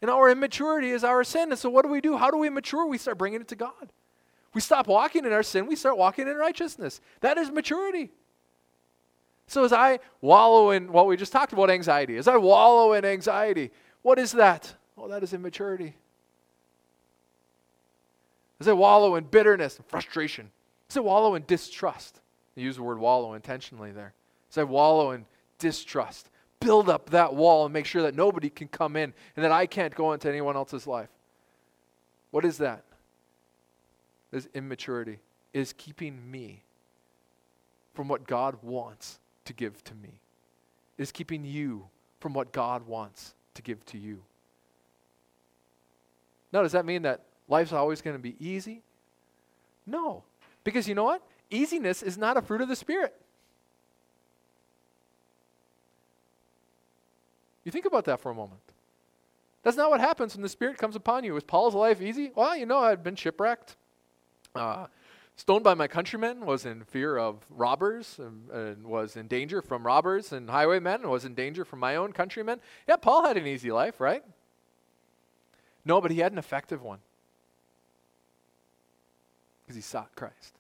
And 0.02 0.11
our 0.11 0.31
immaturity 0.31 0.90
is 0.90 1.05
our 1.05 1.24
sin. 1.24 1.50
And 1.50 1.59
so, 1.59 1.70
what 1.70 1.85
do 1.85 1.90
we 1.90 2.00
do? 2.00 2.16
How 2.16 2.31
do 2.31 2.37
we 2.37 2.50
mature? 2.50 2.87
We 2.87 2.98
start 2.98 3.18
bringing 3.18 3.40
it 3.40 3.48
to 3.48 3.57
God. 3.57 3.92
We 4.55 4.61
stop 4.61 4.87
walking 4.87 5.24
in 5.24 5.33
our 5.33 5.42
sin, 5.42 5.66
we 5.66 5.76
start 5.76 5.98
walking 5.98 6.29
in 6.29 6.37
righteousness. 6.37 7.00
That 7.20 7.37
is 7.38 7.50
maturity. 7.50 8.11
So, 9.46 9.64
as 9.64 9.72
I 9.72 10.00
wallow 10.20 10.70
in 10.70 10.92
what 10.92 11.07
we 11.07 11.16
just 11.16 11.33
talked 11.33 11.52
about 11.52 11.70
anxiety, 11.70 12.16
as 12.16 12.29
I 12.29 12.37
wallow 12.37 12.92
in 12.94 13.05
anxiety, 13.05 13.70
what 14.02 14.18
is 14.18 14.33
that? 14.33 14.74
Oh, 14.96 15.09
that 15.09 15.22
is 15.22 15.33
immaturity. 15.33 15.94
As 18.60 18.68
I 18.68 18.72
wallow 18.72 19.16
in 19.16 19.24
bitterness 19.24 19.76
and 19.76 19.86
frustration, 19.86 20.50
Does 20.88 20.96
I 20.96 21.00
wallow 21.00 21.34
in 21.34 21.44
distrust, 21.46 22.20
I 22.56 22.60
use 22.60 22.76
the 22.76 22.82
word 22.82 22.98
wallow 22.98 23.34
intentionally 23.34 23.92
there. 23.92 24.14
Does 24.48 24.58
I 24.58 24.64
wallow 24.64 25.10
in 25.10 25.26
distrust, 25.58 26.30
build 26.60 26.88
up 26.88 27.10
that 27.10 27.34
wall 27.34 27.64
and 27.64 27.72
make 27.72 27.86
sure 27.86 28.02
that 28.02 28.14
nobody 28.14 28.50
can 28.50 28.68
come 28.68 28.96
in 28.96 29.12
and 29.36 29.44
that 29.44 29.52
I 29.52 29.66
can't 29.66 29.94
go 29.94 30.12
into 30.12 30.28
anyone 30.28 30.56
else's 30.56 30.86
life. 30.86 31.08
What 32.30 32.44
is 32.44 32.58
that? 32.58 32.82
This 34.30 34.48
immaturity 34.54 35.18
is 35.52 35.72
keeping 35.72 36.30
me 36.30 36.62
from 37.94 38.08
what 38.08 38.26
God 38.26 38.56
wants 38.62 39.18
to 39.44 39.52
give 39.52 39.82
to 39.84 39.94
me. 39.94 40.20
It 40.98 41.02
is 41.02 41.12
keeping 41.12 41.44
you 41.44 41.86
from 42.20 42.34
what 42.34 42.52
God 42.52 42.86
wants 42.86 43.34
to 43.54 43.62
give 43.62 43.84
to 43.86 43.98
you. 43.98 44.22
Now, 46.52 46.62
does 46.62 46.72
that 46.72 46.84
mean 46.84 47.02
that 47.02 47.22
life's 47.48 47.72
always 47.72 48.02
going 48.02 48.16
to 48.16 48.22
be 48.22 48.37
easy? 48.38 48.82
No. 49.87 50.24
Because 50.64 50.88
you 50.88 50.94
know 50.94 51.04
what? 51.04 51.22
Easiness 51.50 52.02
is 52.02 52.18
not 52.18 52.37
a 52.37 52.42
fruit 52.42 52.61
of 52.61 52.68
the 52.68 52.76
Spirit. 52.76 53.14
You 57.64 57.72
think 57.72 57.85
about 57.85 58.04
that 58.04 58.20
for 58.20 58.30
a 58.30 58.35
moment. 58.35 58.61
That's 59.62 59.76
not 59.76 59.90
what 59.90 60.00
happens 60.00 60.35
when 60.35 60.42
the 60.42 60.48
Spirit 60.48 60.78
comes 60.78 60.94
upon 60.94 61.24
you. 61.24 61.35
Was 61.35 61.42
Paul's 61.42 61.74
life 61.74 62.00
easy? 62.00 62.30
Well, 62.35 62.56
you 62.56 62.66
know, 62.66 62.78
I'd 62.78 63.02
been 63.02 63.16
shipwrecked, 63.16 63.74
uh, 64.54 64.87
stoned 65.35 65.64
by 65.64 65.74
my 65.74 65.88
countrymen, 65.88 66.46
was 66.46 66.64
in 66.64 66.85
fear 66.85 67.16
of 67.16 67.44
robbers, 67.50 68.20
and, 68.20 68.48
and, 68.50 68.87
was 68.87 69.16
in 69.16 69.26
danger 69.26 69.61
from 69.62 69.85
robbers 69.85 70.32
and 70.32 70.48
highwaymen, 70.48 71.02
and 71.02 71.11
was 71.11 71.24
in 71.24 71.35
danger 71.35 71.64
from 71.64 71.80
my 71.80 71.96
own 71.96 72.12
countrymen. 72.12 72.61
Yeah, 72.87 72.94
Paul 72.94 73.24
had 73.24 73.37
an 73.37 73.48
easy 73.48 73.72
life, 73.72 74.00
right? 74.00 74.22
No, 75.85 76.00
but 76.00 76.12
he 76.12 76.20
had 76.20 76.30
an 76.30 76.38
effective 76.38 76.82
one 76.82 77.00
because 79.66 79.76
he 79.76 79.83
sought 79.83 80.14
Christ. 80.14 80.55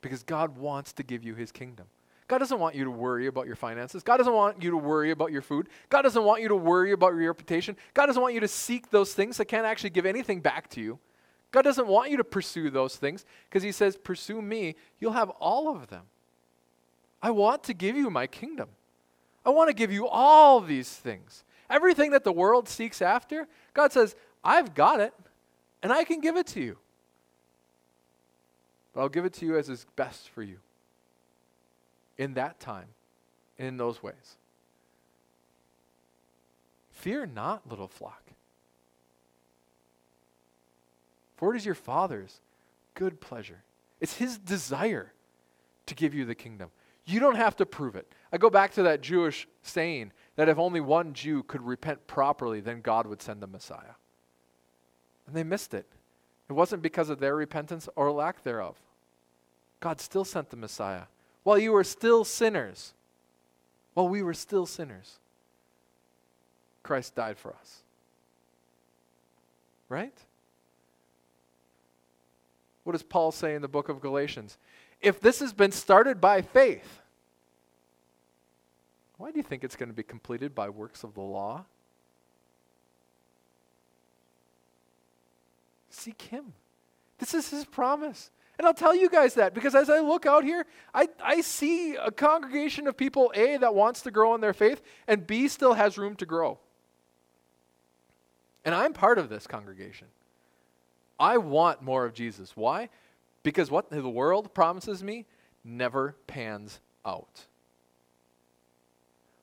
Because 0.00 0.24
God 0.24 0.58
wants 0.58 0.92
to 0.94 1.04
give 1.04 1.22
you 1.22 1.34
his 1.34 1.52
kingdom. 1.52 1.86
God 2.26 2.38
doesn't 2.38 2.58
want 2.58 2.74
you 2.74 2.84
to 2.84 2.90
worry 2.90 3.26
about 3.26 3.46
your 3.46 3.56
finances. 3.56 4.02
God 4.02 4.16
doesn't 4.16 4.32
want 4.32 4.62
you 4.62 4.70
to 4.70 4.76
worry 4.76 5.10
about 5.10 5.30
your 5.30 5.42
food. 5.42 5.68
God 5.88 6.02
doesn't 6.02 6.24
want 6.24 6.42
you 6.42 6.48
to 6.48 6.56
worry 6.56 6.92
about 6.92 7.14
your 7.14 7.26
reputation. 7.26 7.76
God 7.94 8.06
doesn't 8.06 8.22
want 8.22 8.34
you 8.34 8.40
to 8.40 8.48
seek 8.48 8.90
those 8.90 9.14
things 9.14 9.36
that 9.36 9.44
can't 9.44 9.66
actually 9.66 9.90
give 9.90 10.06
anything 10.06 10.40
back 10.40 10.68
to 10.70 10.80
you. 10.80 10.98
God 11.52 11.62
doesn't 11.62 11.86
want 11.86 12.10
you 12.10 12.16
to 12.16 12.24
pursue 12.24 12.70
those 12.70 12.96
things 12.96 13.26
because 13.48 13.62
He 13.62 13.70
says, 13.70 13.96
Pursue 13.96 14.40
me, 14.40 14.74
you'll 14.98 15.12
have 15.12 15.30
all 15.30 15.68
of 15.68 15.88
them. 15.88 16.04
I 17.22 17.30
want 17.30 17.62
to 17.64 17.74
give 17.74 17.96
you 17.96 18.10
my 18.10 18.26
kingdom. 18.26 18.70
I 19.44 19.50
want 19.50 19.68
to 19.68 19.74
give 19.74 19.92
you 19.92 20.08
all 20.08 20.60
these 20.60 20.88
things. 20.88 21.44
Everything 21.68 22.10
that 22.12 22.24
the 22.24 22.32
world 22.32 22.68
seeks 22.68 23.02
after, 23.02 23.46
God 23.74 23.92
says, 23.92 24.16
I've 24.42 24.74
got 24.74 25.00
it 25.00 25.14
and 25.82 25.92
I 25.92 26.04
can 26.04 26.20
give 26.20 26.36
it 26.36 26.46
to 26.48 26.60
you. 26.60 26.78
But 28.92 29.00
I'll 29.00 29.08
give 29.08 29.24
it 29.24 29.32
to 29.34 29.46
you 29.46 29.56
as 29.56 29.68
is 29.68 29.86
best 29.96 30.28
for 30.28 30.42
you 30.42 30.58
in 32.18 32.34
that 32.34 32.60
time 32.60 32.88
and 33.58 33.68
in 33.68 33.76
those 33.76 34.02
ways. 34.02 34.36
Fear 36.90 37.26
not, 37.26 37.68
little 37.68 37.88
flock. 37.88 38.22
For 41.36 41.54
it 41.54 41.56
is 41.56 41.66
your 41.66 41.74
Father's 41.74 42.40
good 42.94 43.20
pleasure. 43.20 43.62
It's 44.00 44.16
His 44.16 44.38
desire 44.38 45.12
to 45.86 45.94
give 45.94 46.14
you 46.14 46.24
the 46.24 46.34
kingdom. 46.34 46.70
You 47.04 47.18
don't 47.18 47.34
have 47.34 47.56
to 47.56 47.66
prove 47.66 47.96
it. 47.96 48.06
I 48.32 48.38
go 48.38 48.50
back 48.50 48.72
to 48.74 48.84
that 48.84 49.00
Jewish 49.00 49.48
saying 49.62 50.12
that 50.36 50.48
if 50.48 50.58
only 50.58 50.80
one 50.80 51.14
Jew 51.14 51.42
could 51.42 51.62
repent 51.62 52.06
properly, 52.06 52.60
then 52.60 52.80
God 52.80 53.06
would 53.06 53.20
send 53.20 53.42
the 53.42 53.48
Messiah. 53.48 53.96
And 55.32 55.38
they 55.38 55.44
missed 55.44 55.72
it. 55.72 55.86
It 56.50 56.52
wasn't 56.52 56.82
because 56.82 57.08
of 57.08 57.18
their 57.18 57.34
repentance 57.34 57.88
or 57.96 58.12
lack 58.12 58.42
thereof. 58.42 58.76
God 59.80 59.98
still 59.98 60.26
sent 60.26 60.50
the 60.50 60.58
Messiah 60.58 61.04
while 61.42 61.56
you 61.56 61.72
were 61.72 61.84
still 61.84 62.22
sinners. 62.22 62.92
While 63.94 64.08
we 64.10 64.22
were 64.22 64.34
still 64.34 64.66
sinners, 64.66 65.14
Christ 66.82 67.14
died 67.14 67.38
for 67.38 67.54
us. 67.54 67.78
Right? 69.88 70.12
What 72.84 72.92
does 72.92 73.02
Paul 73.02 73.32
say 73.32 73.54
in 73.54 73.62
the 73.62 73.68
book 73.68 73.88
of 73.88 74.02
Galatians? 74.02 74.58
If 75.00 75.18
this 75.18 75.40
has 75.40 75.54
been 75.54 75.72
started 75.72 76.20
by 76.20 76.42
faith, 76.42 77.00
why 79.16 79.30
do 79.30 79.38
you 79.38 79.42
think 79.42 79.64
it's 79.64 79.76
going 79.76 79.88
to 79.88 79.94
be 79.94 80.02
completed 80.02 80.54
by 80.54 80.68
works 80.68 81.04
of 81.04 81.14
the 81.14 81.22
law? 81.22 81.64
Seek 86.02 86.22
Him. 86.22 86.52
This 87.18 87.34
is 87.34 87.50
His 87.50 87.64
promise. 87.64 88.30
And 88.58 88.66
I'll 88.66 88.74
tell 88.74 88.94
you 88.94 89.08
guys 89.08 89.34
that 89.34 89.54
because 89.54 89.74
as 89.74 89.88
I 89.88 90.00
look 90.00 90.26
out 90.26 90.44
here, 90.44 90.66
I, 90.94 91.08
I 91.22 91.40
see 91.40 91.96
a 91.96 92.10
congregation 92.10 92.86
of 92.86 92.96
people, 92.96 93.32
A, 93.34 93.56
that 93.56 93.74
wants 93.74 94.02
to 94.02 94.10
grow 94.10 94.34
in 94.34 94.40
their 94.40 94.52
faith, 94.52 94.82
and 95.08 95.26
B, 95.26 95.48
still 95.48 95.74
has 95.74 95.96
room 95.98 96.16
to 96.16 96.26
grow. 96.26 96.58
And 98.64 98.74
I'm 98.74 98.92
part 98.92 99.18
of 99.18 99.28
this 99.28 99.46
congregation. 99.46 100.08
I 101.18 101.38
want 101.38 101.82
more 101.82 102.04
of 102.04 102.14
Jesus. 102.14 102.56
Why? 102.56 102.88
Because 103.42 103.70
what 103.70 103.90
the 103.90 104.08
world 104.08 104.54
promises 104.54 105.02
me 105.02 105.26
never 105.64 106.16
pans 106.26 106.80
out. 107.04 107.46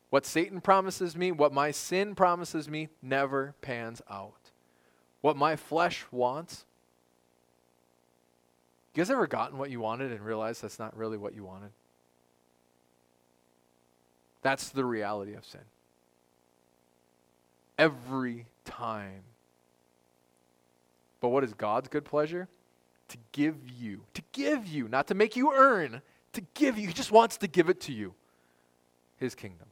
What 0.09 0.25
Satan 0.25 0.61
promises 0.61 1.15
me, 1.15 1.31
what 1.31 1.53
my 1.53 1.71
sin 1.71 2.15
promises 2.15 2.67
me, 2.67 2.89
never 3.01 3.55
pans 3.61 4.01
out. 4.09 4.38
What 5.21 5.35
my 5.35 5.55
flesh 5.55 6.05
wants 6.11 6.65
you 8.99 9.05
guys 9.05 9.11
ever 9.11 9.27
gotten 9.27 9.57
what 9.57 9.69
you 9.69 9.79
wanted 9.79 10.11
and 10.11 10.19
realized 10.21 10.61
that's 10.61 10.77
not 10.79 10.93
really 10.97 11.17
what 11.17 11.33
you 11.33 11.43
wanted? 11.43 11.69
That's 14.41 14.69
the 14.69 14.83
reality 14.83 15.35
of 15.35 15.45
sin. 15.45 15.61
Every 17.77 18.45
time. 18.65 19.23
But 21.21 21.29
what 21.29 21.43
is 21.43 21.53
God's 21.53 21.87
good 21.87 22.03
pleasure? 22.03 22.47
To 23.09 23.17
give 23.31 23.55
you, 23.79 24.01
to 24.13 24.21
give 24.31 24.67
you, 24.67 24.87
not 24.87 25.07
to 25.07 25.13
make 25.13 25.35
you 25.35 25.53
earn, 25.53 26.01
to 26.33 26.41
give 26.53 26.77
you. 26.77 26.87
He 26.87 26.93
just 26.93 27.11
wants 27.11 27.37
to 27.37 27.47
give 27.47 27.69
it 27.69 27.79
to 27.81 27.93
you. 27.93 28.13
His 29.17 29.33
kingdom. 29.33 29.67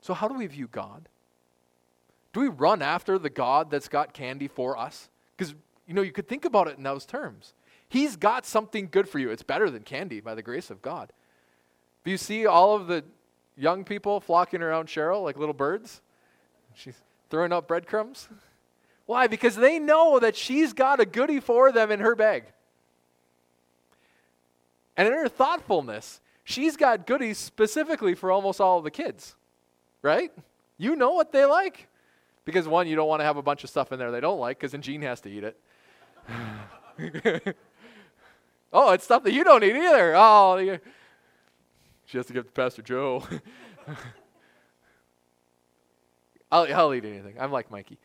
So, 0.00 0.14
how 0.14 0.28
do 0.28 0.34
we 0.34 0.46
view 0.46 0.68
God? 0.70 1.08
Do 2.32 2.40
we 2.40 2.48
run 2.48 2.82
after 2.82 3.18
the 3.18 3.30
God 3.30 3.70
that's 3.70 3.88
got 3.88 4.12
candy 4.12 4.48
for 4.48 4.76
us? 4.76 5.08
Because, 5.36 5.54
you 5.86 5.94
know, 5.94 6.02
you 6.02 6.12
could 6.12 6.28
think 6.28 6.44
about 6.44 6.68
it 6.68 6.76
in 6.76 6.82
those 6.82 7.06
terms. 7.06 7.54
He's 7.88 8.16
got 8.16 8.44
something 8.44 8.88
good 8.90 9.08
for 9.08 9.18
you. 9.18 9.30
It's 9.30 9.42
better 9.42 9.70
than 9.70 9.82
candy 9.82 10.20
by 10.20 10.34
the 10.34 10.42
grace 10.42 10.70
of 10.70 10.82
God. 10.82 11.10
Do 12.04 12.10
you 12.10 12.18
see 12.18 12.46
all 12.46 12.74
of 12.74 12.86
the 12.86 13.04
young 13.56 13.84
people 13.84 14.20
flocking 14.20 14.62
around 14.62 14.88
Cheryl 14.88 15.24
like 15.24 15.38
little 15.38 15.54
birds? 15.54 16.02
She's 16.74 16.96
throwing 17.30 17.52
out 17.52 17.66
breadcrumbs. 17.66 18.28
Why? 19.06 19.26
Because 19.26 19.56
they 19.56 19.78
know 19.78 20.18
that 20.18 20.36
she's 20.36 20.74
got 20.74 21.00
a 21.00 21.06
goodie 21.06 21.40
for 21.40 21.72
them 21.72 21.90
in 21.90 22.00
her 22.00 22.14
bag. 22.14 22.44
And 24.96 25.08
in 25.08 25.14
her 25.14 25.28
thoughtfulness, 25.28 26.20
she's 26.44 26.76
got 26.76 27.06
goodies 27.06 27.38
specifically 27.38 28.14
for 28.14 28.30
almost 28.30 28.60
all 28.60 28.78
of 28.78 28.84
the 28.84 28.90
kids, 28.90 29.34
right? 30.02 30.30
You 30.76 30.94
know 30.94 31.12
what 31.12 31.32
they 31.32 31.46
like. 31.46 31.88
Because 32.48 32.66
one, 32.66 32.88
you 32.88 32.96
don't 32.96 33.08
want 33.08 33.20
to 33.20 33.26
have 33.26 33.36
a 33.36 33.42
bunch 33.42 33.62
of 33.62 33.68
stuff 33.68 33.92
in 33.92 33.98
there 33.98 34.10
they 34.10 34.22
don't 34.22 34.40
like, 34.40 34.58
because 34.58 34.72
then 34.72 34.80
Gene 34.80 35.02
has 35.02 35.20
to 35.20 35.28
eat 35.28 35.44
it. 35.44 35.60
oh, 38.72 38.92
it's 38.92 39.04
stuff 39.04 39.22
that 39.24 39.34
you 39.34 39.44
don't 39.44 39.62
eat 39.62 39.76
either. 39.76 40.14
Oh, 40.16 40.78
she 42.06 42.16
has 42.16 42.24
to 42.24 42.32
give 42.32 42.46
to 42.46 42.52
Pastor 42.52 42.80
Joe. 42.80 43.22
I'll, 46.50 46.74
I'll 46.74 46.94
eat 46.94 47.04
anything. 47.04 47.34
I'm 47.38 47.52
like 47.52 47.70
Mikey. 47.70 47.98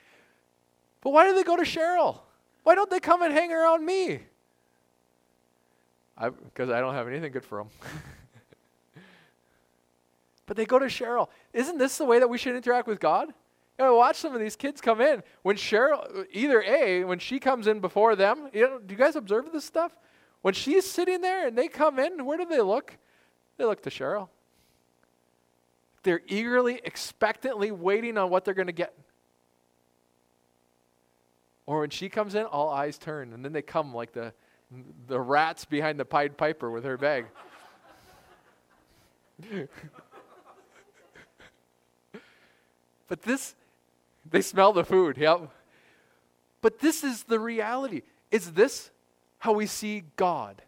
But 0.99 1.12
why 1.12 1.25
do 1.25 1.34
they 1.34 1.43
go 1.43 1.56
to 1.56 1.63
Cheryl? 1.63 2.19
Why 2.63 2.75
don't 2.75 2.89
they 2.89 2.99
come 2.99 3.21
and 3.21 3.34
hang 3.34 3.53
around 3.53 3.86
me? 3.86 4.23
Because 6.21 6.69
I, 6.69 6.79
I 6.79 6.82
don't 6.82 6.95
have 6.95 7.08
anything 7.08 7.32
good 7.32 7.45
for 7.45 7.60
them. 7.60 7.69
but 10.47 10.58
they 10.58 10.65
go 10.65 10.79
to 10.79 10.88
Cheryl. 10.88 11.29
Isn't 11.53 11.77
this 11.77 11.97
the 11.97 12.03
way 12.03 12.19
that 12.19 12.29
we 12.29 12.38
should 12.38 12.58
interact 12.58 12.89
with 12.89 12.99
God? 12.99 13.34
You 13.79 13.86
know, 13.86 13.95
watch 13.95 14.17
some 14.17 14.36
of 14.36 14.39
these 14.39 14.55
kids 14.55 14.81
come 14.81 15.01
in. 15.01 15.23
When 15.41 15.55
Cheryl, 15.55 16.25
either 16.31 16.62
A, 16.62 17.03
when 17.03 17.19
she 17.19 17.39
comes 17.39 17.65
in 17.67 17.79
before 17.79 18.15
them, 18.15 18.49
you 18.53 18.62
know, 18.62 18.79
do 18.79 18.93
you 18.93 18.97
guys 18.97 19.15
observe 19.15 19.51
this 19.51 19.65
stuff? 19.65 19.91
When 20.41 20.53
she's 20.53 20.86
sitting 20.89 21.21
there 21.21 21.47
and 21.47 21.57
they 21.57 21.67
come 21.67 21.97
in, 21.99 22.25
where 22.25 22.38
do 22.38 22.45
they 22.45 22.62
look? 22.62 22.97
They 23.57 23.65
look 23.65 23.81
to 23.83 23.89
Cheryl. 23.89 24.29
They're 26.03 26.21
eagerly, 26.27 26.81
expectantly 26.83 27.71
waiting 27.71 28.17
on 28.17 28.29
what 28.29 28.45
they're 28.45 28.53
going 28.53 28.67
to 28.67 28.73
get. 28.73 28.93
Or 31.65 31.79
when 31.79 31.89
she 31.89 32.09
comes 32.09 32.36
in, 32.36 32.43
all 32.43 32.69
eyes 32.69 32.97
turn, 32.97 33.33
and 33.33 33.43
then 33.43 33.53
they 33.53 33.62
come 33.62 33.93
like 33.93 34.12
the, 34.12 34.33
the 35.07 35.19
rats 35.19 35.63
behind 35.65 35.97
the 35.99 36.05
Pied 36.05 36.38
Piper 36.38 36.69
with 36.69 36.83
her 36.83 36.97
bag. 36.97 37.25
but 43.07 43.21
this, 43.21 43.55
they 44.29 44.41
smell 44.41 44.73
the 44.73 44.83
food, 44.83 45.17
yep. 45.17 45.49
But 46.62 46.79
this 46.79 47.03
is 47.03 47.23
the 47.23 47.39
reality. 47.39 48.03
Is 48.31 48.53
this 48.53 48.89
how 49.39 49.53
we 49.53 49.65
see 49.65 50.03
God? 50.15 50.62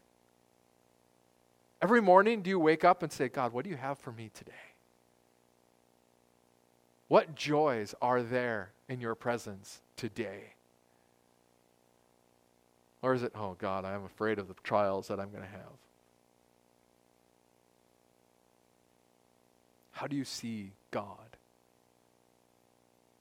Every 1.82 2.02
morning, 2.02 2.42
do 2.42 2.50
you 2.50 2.60
wake 2.60 2.84
up 2.84 3.04
and 3.04 3.12
say, 3.12 3.30
God, 3.30 3.54
what 3.54 3.64
do 3.64 3.70
you 3.70 3.76
have 3.76 3.98
for 4.00 4.12
me 4.12 4.30
today? 4.34 4.52
What 7.08 7.36
joys 7.36 7.94
are 8.02 8.24
there 8.24 8.72
in 8.90 9.00
your 9.00 9.16
presence 9.16 9.82
today? 9.96 10.54
Or 13.02 13.14
is 13.14 13.22
it, 13.22 13.34
oh 13.36 13.56
God, 13.60 13.86
I'm 13.86 14.04
afraid 14.04 14.40
of 14.40 14.48
the 14.48 14.56
trials 14.64 15.10
that 15.10 15.20
I'm 15.20 15.30
going 15.30 15.44
to 15.44 15.50
have? 15.50 15.78
How 19.92 20.08
do 20.08 20.16
you 20.16 20.26
see 20.26 20.72
God? 20.92 21.25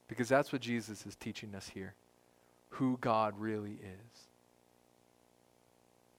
Because 0.09 0.29
that's 0.29 0.53
what 0.53 0.61
Jesus 0.61 1.07
is 1.07 1.17
teaching 1.17 1.55
us 1.55 1.69
here 1.69 1.95
who 2.71 2.99
God 3.01 3.35
really 3.39 3.73
is. 3.73 4.21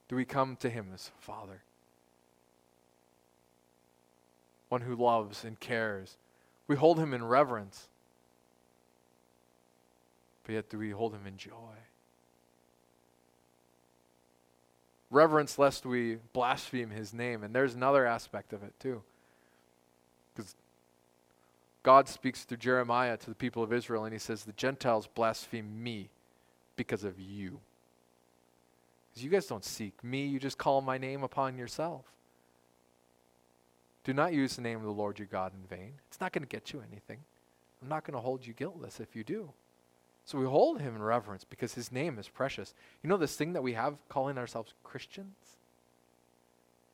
Do 0.08 0.15
we 0.15 0.26
come 0.26 0.56
to 0.58 0.69
Him 0.69 0.88
as 0.93 1.12
Father? 1.19 1.62
One 4.69 4.82
who 4.82 4.95
loves 4.95 5.43
and 5.43 5.60
cares. 5.60 6.17
We 6.67 6.76
hold 6.76 7.00
Him 7.00 7.13
in 7.13 7.26
reverence. 7.26 7.88
But 10.45 10.54
yet, 10.54 10.69
do 10.69 10.78
we 10.78 10.91
hold 10.91 11.13
Him 11.13 11.28
in 11.28 11.38
joy? 11.38 11.76
reverence 15.15 15.58
lest 15.58 15.86
we 15.86 16.17
blaspheme 16.34 16.91
his 16.91 17.13
name. 17.13 17.43
And 17.43 17.56
there's 17.56 17.74
another 17.74 18.06
aspect 18.06 18.54
of 18.54 18.62
it 18.63 18.74
too. 18.80 19.02
God 21.86 22.10
speaks 22.10 22.45
through 22.45 22.58
Jeremiah 22.58 23.15
to 23.15 23.30
the 23.30 23.36
people 23.36 23.62
of 23.62 23.71
Israel 23.71 24.06
and 24.06 24.12
he 24.12 24.17
says, 24.17 24.43
The 24.43 24.54
Gentiles 24.54 25.08
blaspheme 25.13 25.84
me 25.84 26.10
because 26.76 27.04
of 27.04 27.19
you. 27.19 27.60
Because 29.08 29.24
you 29.24 29.30
guys 29.30 29.45
don't 29.45 29.63
seek 29.63 30.04
me, 30.04 30.26
you 30.26 30.39
just 30.39 30.58
call 30.58 30.82
my 30.82 30.98
name 30.98 31.21
upon 31.21 31.60
yourself. 31.60 32.06
Do 34.04 34.15
not 34.15 34.34
use 34.34 34.56
the 34.56 34.63
name 34.63 34.78
of 34.78 34.84
the 34.84 34.89
Lord 34.89 35.19
your 35.19 35.28
God 35.28 35.52
in 35.54 35.78
vain. 35.78 35.93
It's 36.08 36.19
not 36.19 36.34
going 36.34 36.41
to 36.41 36.50
get 36.50 36.74
you 36.74 36.82
anything. 36.91 37.19
I'm 37.84 37.88
not 37.88 38.04
going 38.04 38.15
to 38.15 38.19
hold 38.19 38.48
you 38.48 38.54
guiltless 38.54 39.00
if 39.00 39.15
you 39.15 39.24
do. 39.24 39.52
So 40.26 40.39
we 40.39 40.45
hold 40.45 40.82
him 40.82 40.95
in 40.95 41.04
reverence 41.04 41.43
because 41.43 41.76
his 41.76 41.91
name 41.91 42.17
is 42.17 42.28
precious. 42.28 42.74
You 43.04 43.12
know 43.12 43.17
this 43.17 43.36
thing 43.36 43.54
that 43.54 43.62
we 43.62 43.74
have 43.74 43.98
calling 44.10 44.39
ourselves 44.39 44.74
Christians? 44.84 45.36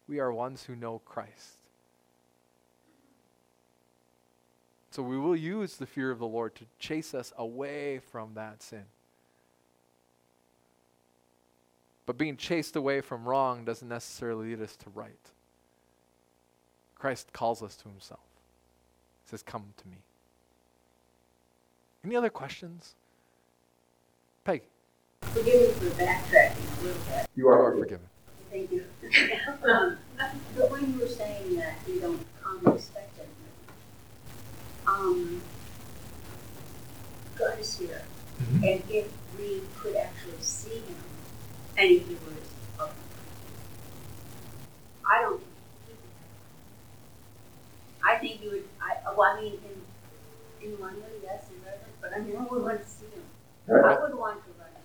We 0.09 0.19
are 0.19 0.33
ones 0.33 0.65
who 0.65 0.75
know 0.75 0.99
Christ. 1.05 1.60
So 4.91 5.01
we 5.01 5.17
will 5.17 5.35
use 5.35 5.77
the 5.77 5.85
fear 5.85 6.11
of 6.11 6.19
the 6.19 6.27
Lord 6.27 6.53
to 6.55 6.65
chase 6.77 7.13
us 7.13 7.31
away 7.37 7.99
from 7.99 8.33
that 8.35 8.61
sin. 8.61 8.83
But 12.05 12.17
being 12.17 12.35
chased 12.35 12.75
away 12.75 12.99
from 12.99 13.23
wrong 13.23 13.63
doesn't 13.63 13.87
necessarily 13.87 14.49
lead 14.49 14.61
us 14.61 14.75
to 14.75 14.89
right. 14.89 15.31
Christ 16.95 17.31
calls 17.31 17.63
us 17.63 17.77
to 17.77 17.89
himself. 17.89 18.19
He 19.25 19.29
says, 19.29 19.41
Come 19.41 19.73
to 19.77 19.87
me. 19.87 19.97
Any 22.03 22.17
other 22.17 22.29
questions? 22.29 22.95
Peg. 24.43 24.63
Forgive 25.21 25.61
me 25.61 25.67
for 25.67 25.95
backtracking 26.01 26.81
a 26.81 26.83
little 26.83 27.01
bit. 27.03 27.27
You 27.35 27.47
are, 27.47 27.71
forgiven. 27.71 28.05
Thank 28.49 28.71
you. 28.71 28.83
um, 29.63 29.97
but 30.57 30.69
when 30.69 30.93
you 30.93 30.99
were 30.99 31.07
saying 31.07 31.55
that 31.55 31.75
you 31.87 32.01
don't 32.01 32.25
come 32.43 32.73
expecting, 32.75 33.10
um, 34.91 35.41
God 37.37 37.59
is 37.59 37.77
here, 37.77 38.01
mm-hmm. 38.41 38.63
and 38.63 38.83
if 38.89 39.07
we 39.37 39.61
could 39.79 39.95
actually 39.95 40.41
see 40.41 40.75
Him, 40.75 40.95
and 41.77 41.91
if 41.91 42.07
He 42.07 42.13
was 42.15 42.33
of 42.79 42.91
I 45.09 45.21
don't. 45.21 45.41
I 48.03 48.15
think 48.15 48.43
you 48.43 48.49
would. 48.51 48.63
I, 48.81 49.13
well, 49.15 49.37
I 49.37 49.41
mean, 49.41 49.53
in 49.53 50.67
in 50.67 50.79
one 50.79 50.95
way, 50.95 51.09
yes, 51.23 51.45
in 51.49 51.63
reverence, 51.63 51.97
but 52.01 52.13
I 52.13 52.19
never 52.19 52.43
would 52.55 52.63
want 52.63 52.81
to 52.81 52.87
see 52.87 53.05
Him. 53.05 53.23
Right. 53.67 53.97
I 53.97 54.01
would 54.01 54.15
want 54.15 54.43
to 54.43 54.49
run 54.59 54.69
it 54.75 54.81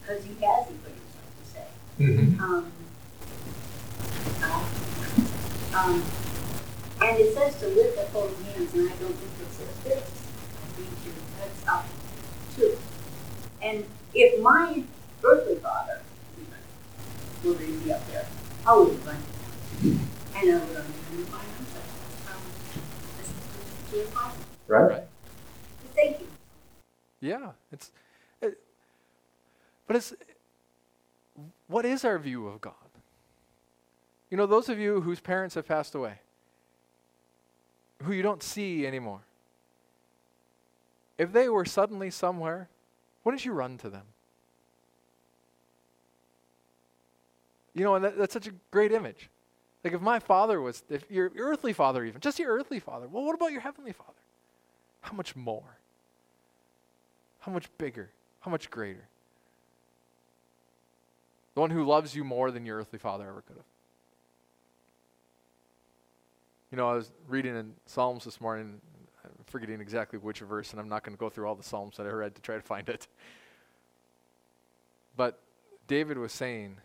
because 0.00 0.24
he 0.24 0.34
has 0.44 0.66
good 0.66 0.98
stuff 1.10 1.28
to 1.38 1.50
say. 1.50 1.66
Mm-hmm. 2.00 2.42
Um, 2.42 2.72
uh, 4.42 5.78
um, 5.78 6.02
and 7.02 7.18
it 7.18 7.34
says 7.34 7.58
to 7.60 7.68
lift 7.68 7.98
up 7.98 8.12
both 8.12 8.42
hands, 8.44 8.74
and 8.74 8.88
I 8.88 8.96
don't 8.96 9.14
think 9.14 9.32
it 9.40 9.52
says 9.52 9.76
this. 9.84 10.24
I 10.62 10.66
think 10.76 11.14
that's 11.38 11.68
up 11.68 11.86
too. 12.56 12.76
And 13.62 13.84
if 14.14 14.40
my 14.42 14.82
earthly 15.24 15.56
father 15.56 16.02
were 17.44 17.54
to 17.54 17.80
be 17.84 17.92
up 17.92 18.06
there, 18.08 18.26
I 18.66 18.74
would 18.76 19.06
run 19.06 19.16
And 19.82 20.00
I 20.34 20.42
would 20.42 20.76
understand 20.76 21.30
by 21.30 21.38
myself. 21.38 21.86
Um, 22.28 22.42
this 23.90 24.06
is 24.06 24.14
Right. 24.68 24.90
right. 24.90 25.02
Thank 25.94 26.20
you. 26.20 26.26
Yeah, 27.20 27.50
it's, 27.72 27.90
it, 28.40 28.58
but 29.86 29.96
it's, 29.96 30.14
what 31.66 31.84
is 32.00 32.04
our 32.04 32.18
view 32.18 32.48
of 32.48 32.60
God? 32.60 32.74
You 34.30 34.36
know, 34.36 34.46
those 34.46 34.68
of 34.68 34.78
you 34.78 35.00
whose 35.00 35.20
parents 35.20 35.54
have 35.54 35.66
passed 35.66 35.94
away, 35.94 36.14
who 38.02 38.12
you 38.12 38.22
don't 38.22 38.42
see 38.42 38.86
anymore, 38.86 39.20
if 41.18 41.32
they 41.32 41.48
were 41.48 41.64
suddenly 41.64 42.10
somewhere, 42.10 42.68
wouldn't 43.24 43.44
you 43.44 43.52
run 43.52 43.76
to 43.78 43.90
them? 43.90 44.04
You 47.74 47.84
know, 47.84 47.94
and 47.94 48.04
that, 48.04 48.16
that's 48.16 48.32
such 48.32 48.46
a 48.46 48.52
great 48.70 48.92
image. 48.92 49.28
Like 49.84 49.92
if 49.92 50.00
my 50.00 50.18
father 50.18 50.60
was, 50.60 50.82
if 50.88 51.10
your 51.10 51.30
earthly 51.38 51.72
father 51.72 52.04
even, 52.04 52.20
just 52.20 52.38
your 52.38 52.52
earthly 52.54 52.80
father, 52.80 53.06
well, 53.08 53.24
what 53.24 53.34
about 53.34 53.52
your 53.52 53.60
heavenly 53.60 53.92
father? 53.92 54.12
How 55.02 55.12
much 55.14 55.36
more? 55.36 55.78
How 57.40 57.52
much 57.52 57.66
bigger? 57.78 58.10
How 58.40 58.50
much 58.50 58.70
greater? 58.70 59.06
The 61.54 61.60
one 61.60 61.70
who 61.70 61.84
loves 61.84 62.14
you 62.14 62.24
more 62.24 62.50
than 62.50 62.64
your 62.64 62.78
earthly 62.78 62.98
father 62.98 63.28
ever 63.28 63.42
could 63.42 63.56
have. 63.56 63.64
You 66.70 66.76
know, 66.76 66.88
I 66.88 66.94
was 66.94 67.10
reading 67.28 67.56
in 67.56 67.74
Psalms 67.86 68.24
this 68.24 68.40
morning. 68.40 68.80
forgetting 69.46 69.80
exactly 69.80 70.18
which 70.18 70.40
verse, 70.40 70.70
and 70.70 70.80
I'm 70.80 70.88
not 70.88 71.02
going 71.02 71.16
to 71.16 71.20
go 71.20 71.28
through 71.28 71.46
all 71.46 71.54
the 71.54 71.62
Psalms 71.62 71.96
that 71.96 72.06
I 72.06 72.10
read 72.10 72.34
to 72.36 72.42
try 72.42 72.54
to 72.54 72.62
find 72.62 72.88
it. 72.88 73.08
But 75.16 75.38
David 75.88 76.18
was 76.18 76.32
saying, 76.32 76.76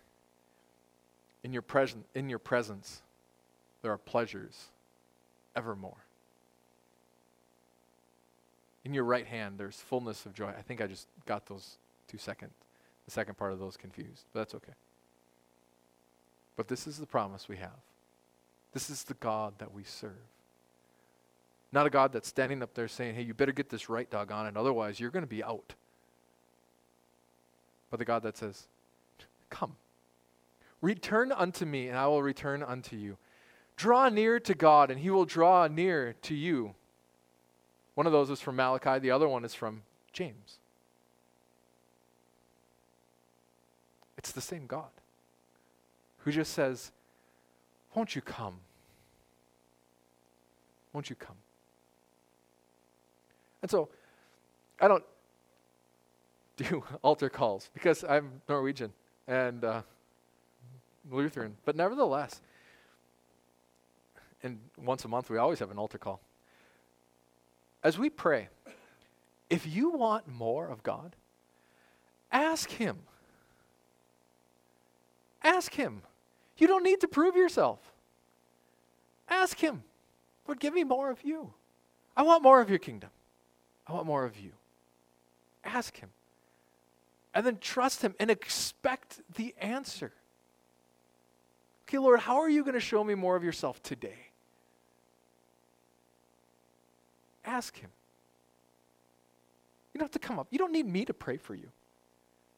in 1.44 1.52
your, 1.52 1.62
present, 1.62 2.04
in 2.14 2.28
your 2.28 2.40
presence, 2.40 3.02
there 3.82 3.92
are 3.92 3.98
pleasures 3.98 4.66
evermore. 5.54 6.04
In 8.84 8.94
your 8.94 9.04
right 9.04 9.26
hand, 9.26 9.58
there's 9.58 9.76
fullness 9.76 10.26
of 10.26 10.34
joy. 10.34 10.48
I 10.48 10.62
think 10.62 10.80
I 10.80 10.86
just 10.86 11.06
got 11.24 11.46
those 11.46 11.78
two 12.08 12.18
second, 12.18 12.50
the 13.06 13.10
second 13.12 13.38
part 13.38 13.52
of 13.52 13.58
those 13.58 13.76
confused, 13.76 14.24
but 14.32 14.40
that's 14.40 14.54
okay. 14.54 14.72
But 16.56 16.68
this 16.68 16.86
is 16.86 16.98
the 16.98 17.06
promise 17.06 17.48
we 17.48 17.56
have. 17.56 17.78
This 18.72 18.90
is 18.90 19.04
the 19.04 19.14
God 19.14 19.54
that 19.58 19.72
we 19.72 19.84
serve. 19.84 20.12
Not 21.72 21.86
a 21.86 21.90
God 21.90 22.12
that's 22.12 22.28
standing 22.28 22.62
up 22.62 22.74
there 22.74 22.88
saying, 22.88 23.14
hey, 23.14 23.22
you 23.22 23.34
better 23.34 23.52
get 23.52 23.68
this 23.68 23.88
right, 23.88 24.10
doggone 24.10 24.46
it, 24.46 24.56
otherwise 24.56 25.00
you're 25.00 25.10
going 25.10 25.24
to 25.24 25.28
be 25.28 25.42
out. 25.42 25.74
But 27.90 27.98
the 27.98 28.04
God 28.04 28.22
that 28.24 28.36
says, 28.36 28.66
come. 29.50 29.76
Return 30.82 31.32
unto 31.32 31.64
me, 31.64 31.88
and 31.88 31.96
I 31.96 32.06
will 32.06 32.22
return 32.22 32.62
unto 32.62 32.96
you. 32.96 33.16
Draw 33.76 34.10
near 34.10 34.40
to 34.40 34.54
God, 34.54 34.90
and 34.90 35.00
he 35.00 35.10
will 35.10 35.24
draw 35.24 35.66
near 35.66 36.14
to 36.22 36.34
you. 36.34 36.74
One 37.94 38.06
of 38.06 38.12
those 38.12 38.30
is 38.30 38.40
from 38.40 38.56
Malachi, 38.56 38.98
the 38.98 39.10
other 39.10 39.28
one 39.28 39.44
is 39.44 39.54
from 39.54 39.82
James. 40.12 40.58
It's 44.26 44.32
the 44.32 44.40
same 44.40 44.66
God 44.66 44.90
who 46.18 46.32
just 46.32 46.52
says, 46.52 46.90
Won't 47.94 48.16
you 48.16 48.20
come? 48.20 48.56
Won't 50.92 51.08
you 51.08 51.14
come? 51.14 51.36
And 53.62 53.70
so, 53.70 53.88
I 54.80 54.88
don't 54.88 55.04
do 56.56 56.82
altar 57.02 57.28
calls 57.28 57.70
because 57.72 58.02
I'm 58.02 58.42
Norwegian 58.48 58.92
and 59.28 59.62
uh, 59.64 59.82
Lutheran, 61.08 61.56
but 61.64 61.76
nevertheless, 61.76 62.42
and 64.42 64.58
once 64.76 65.04
a 65.04 65.08
month 65.08 65.30
we 65.30 65.38
always 65.38 65.60
have 65.60 65.70
an 65.70 65.78
altar 65.78 65.98
call. 65.98 66.20
As 67.84 67.96
we 67.96 68.10
pray, 68.10 68.48
if 69.48 69.68
you 69.68 69.90
want 69.90 70.26
more 70.26 70.66
of 70.66 70.82
God, 70.82 71.14
ask 72.32 72.68
Him. 72.70 72.98
Ask 75.46 75.74
Him. 75.74 76.02
You 76.58 76.66
don't 76.66 76.82
need 76.82 77.00
to 77.02 77.08
prove 77.08 77.36
yourself. 77.36 77.78
Ask 79.28 79.58
Him, 79.58 79.84
Lord, 80.46 80.58
give 80.58 80.74
me 80.74 80.82
more 80.82 81.08
of 81.08 81.22
you. 81.22 81.52
I 82.16 82.22
want 82.22 82.42
more 82.42 82.60
of 82.60 82.68
your 82.68 82.80
kingdom. 82.80 83.10
I 83.86 83.92
want 83.92 84.06
more 84.06 84.24
of 84.24 84.36
you. 84.36 84.50
Ask 85.64 85.96
Him. 85.96 86.08
And 87.32 87.46
then 87.46 87.58
trust 87.60 88.02
Him 88.02 88.14
and 88.18 88.28
expect 88.28 89.20
the 89.36 89.54
answer. 89.60 90.10
Okay, 91.86 91.98
Lord, 91.98 92.18
how 92.18 92.40
are 92.40 92.48
you 92.48 92.62
going 92.62 92.74
to 92.74 92.80
show 92.80 93.04
me 93.04 93.14
more 93.14 93.36
of 93.36 93.44
yourself 93.44 93.80
today? 93.84 94.18
Ask 97.44 97.78
Him. 97.78 97.90
You 99.94 100.00
don't 100.00 100.06
have 100.06 100.20
to 100.20 100.26
come 100.26 100.40
up. 100.40 100.48
You 100.50 100.58
don't 100.58 100.72
need 100.72 100.86
me 100.86 101.04
to 101.04 101.14
pray 101.14 101.36
for 101.36 101.54
you. 101.54 101.68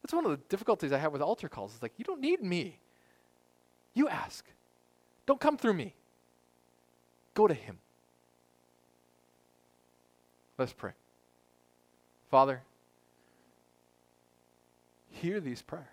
That's 0.09 0.15
one 0.15 0.25
of 0.25 0.31
the 0.31 0.43
difficulties 0.49 0.91
I 0.91 0.97
have 0.97 1.13
with 1.13 1.21
altar 1.21 1.51
calls. 1.51 1.75
It's 1.75 1.83
like, 1.83 1.93
you 1.99 2.05
don't 2.07 2.23
need 2.23 2.43
me. 2.43 2.79
You 3.93 4.09
ask. 4.09 4.43
Don't 5.27 5.39
come 5.39 5.59
through 5.59 5.75
me. 5.75 5.93
Go 7.35 7.47
to 7.47 7.53
Him. 7.53 7.77
Let's 10.57 10.73
pray. 10.73 10.93
Father, 12.31 12.63
hear 15.11 15.41
these 15.41 15.61
prayers. 15.61 15.85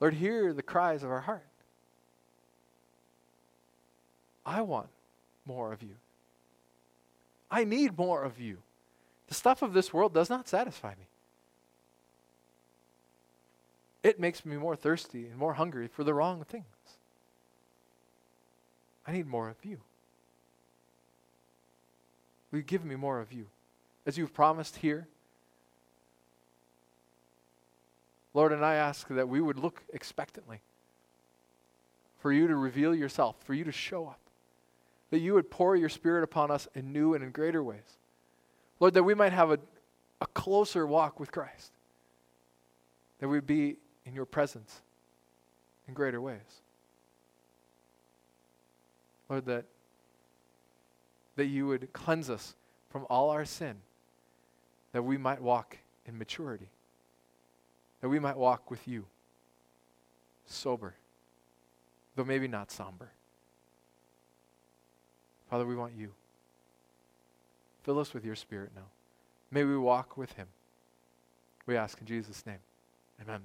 Lord, 0.00 0.14
hear 0.14 0.54
the 0.54 0.62
cries 0.62 1.02
of 1.02 1.10
our 1.10 1.20
heart. 1.20 1.44
I 4.46 4.62
want 4.62 4.88
more 5.44 5.70
of 5.70 5.82
you. 5.82 5.96
I 7.50 7.64
need 7.64 7.98
more 7.98 8.22
of 8.22 8.40
you. 8.40 8.56
The 9.26 9.34
stuff 9.34 9.60
of 9.60 9.74
this 9.74 9.92
world 9.92 10.14
does 10.14 10.30
not 10.30 10.48
satisfy 10.48 10.92
me. 10.92 11.09
It 14.02 14.18
makes 14.18 14.46
me 14.46 14.56
more 14.56 14.76
thirsty 14.76 15.26
and 15.26 15.36
more 15.36 15.54
hungry 15.54 15.88
for 15.88 16.04
the 16.04 16.14
wrong 16.14 16.44
things. 16.44 16.64
I 19.06 19.12
need 19.12 19.26
more 19.26 19.48
of 19.48 19.56
you. 19.64 19.78
Will 22.50 22.58
you 22.58 22.64
give 22.64 22.84
me 22.84 22.96
more 22.96 23.20
of 23.20 23.32
you? 23.32 23.46
As 24.06 24.16
you've 24.16 24.34
promised 24.34 24.76
here. 24.76 25.06
Lord, 28.32 28.52
and 28.52 28.64
I 28.64 28.74
ask 28.74 29.08
that 29.08 29.28
we 29.28 29.40
would 29.40 29.58
look 29.58 29.82
expectantly 29.92 30.60
for 32.20 32.32
you 32.32 32.46
to 32.46 32.56
reveal 32.56 32.94
yourself, 32.94 33.36
for 33.44 33.54
you 33.54 33.64
to 33.64 33.72
show 33.72 34.06
up, 34.06 34.20
that 35.10 35.18
you 35.18 35.34
would 35.34 35.50
pour 35.50 35.74
your 35.74 35.88
Spirit 35.88 36.22
upon 36.22 36.50
us 36.50 36.68
in 36.74 36.92
new 36.92 37.14
and 37.14 37.24
in 37.24 37.30
greater 37.30 37.62
ways. 37.62 37.98
Lord, 38.78 38.94
that 38.94 39.02
we 39.02 39.14
might 39.14 39.32
have 39.32 39.50
a, 39.50 39.58
a 40.20 40.26
closer 40.26 40.86
walk 40.86 41.18
with 41.18 41.32
Christ, 41.32 41.72
that 43.18 43.28
we'd 43.28 43.46
be 43.46 43.76
in 44.04 44.14
your 44.14 44.24
presence 44.24 44.80
in 45.86 45.94
greater 45.94 46.20
ways. 46.20 46.62
Lord, 49.28 49.46
that, 49.46 49.64
that 51.36 51.46
you 51.46 51.66
would 51.66 51.92
cleanse 51.92 52.28
us 52.28 52.54
from 52.90 53.06
all 53.08 53.30
our 53.30 53.44
sin, 53.44 53.76
that 54.92 55.02
we 55.02 55.16
might 55.16 55.40
walk 55.40 55.78
in 56.06 56.18
maturity, 56.18 56.68
that 58.00 58.08
we 58.08 58.18
might 58.18 58.36
walk 58.36 58.70
with 58.70 58.88
you, 58.88 59.04
sober, 60.46 60.94
though 62.16 62.24
maybe 62.24 62.48
not 62.48 62.70
somber. 62.70 63.10
Father, 65.48 65.66
we 65.66 65.76
want 65.76 65.92
you. 65.96 66.10
Fill 67.82 67.98
us 67.98 68.12
with 68.12 68.24
your 68.24 68.36
spirit 68.36 68.70
now. 68.74 68.86
May 69.50 69.64
we 69.64 69.76
walk 69.76 70.16
with 70.16 70.32
him. 70.34 70.46
We 71.66 71.76
ask 71.76 72.00
in 72.00 72.06
Jesus' 72.06 72.44
name. 72.46 72.58
Amen. 73.22 73.40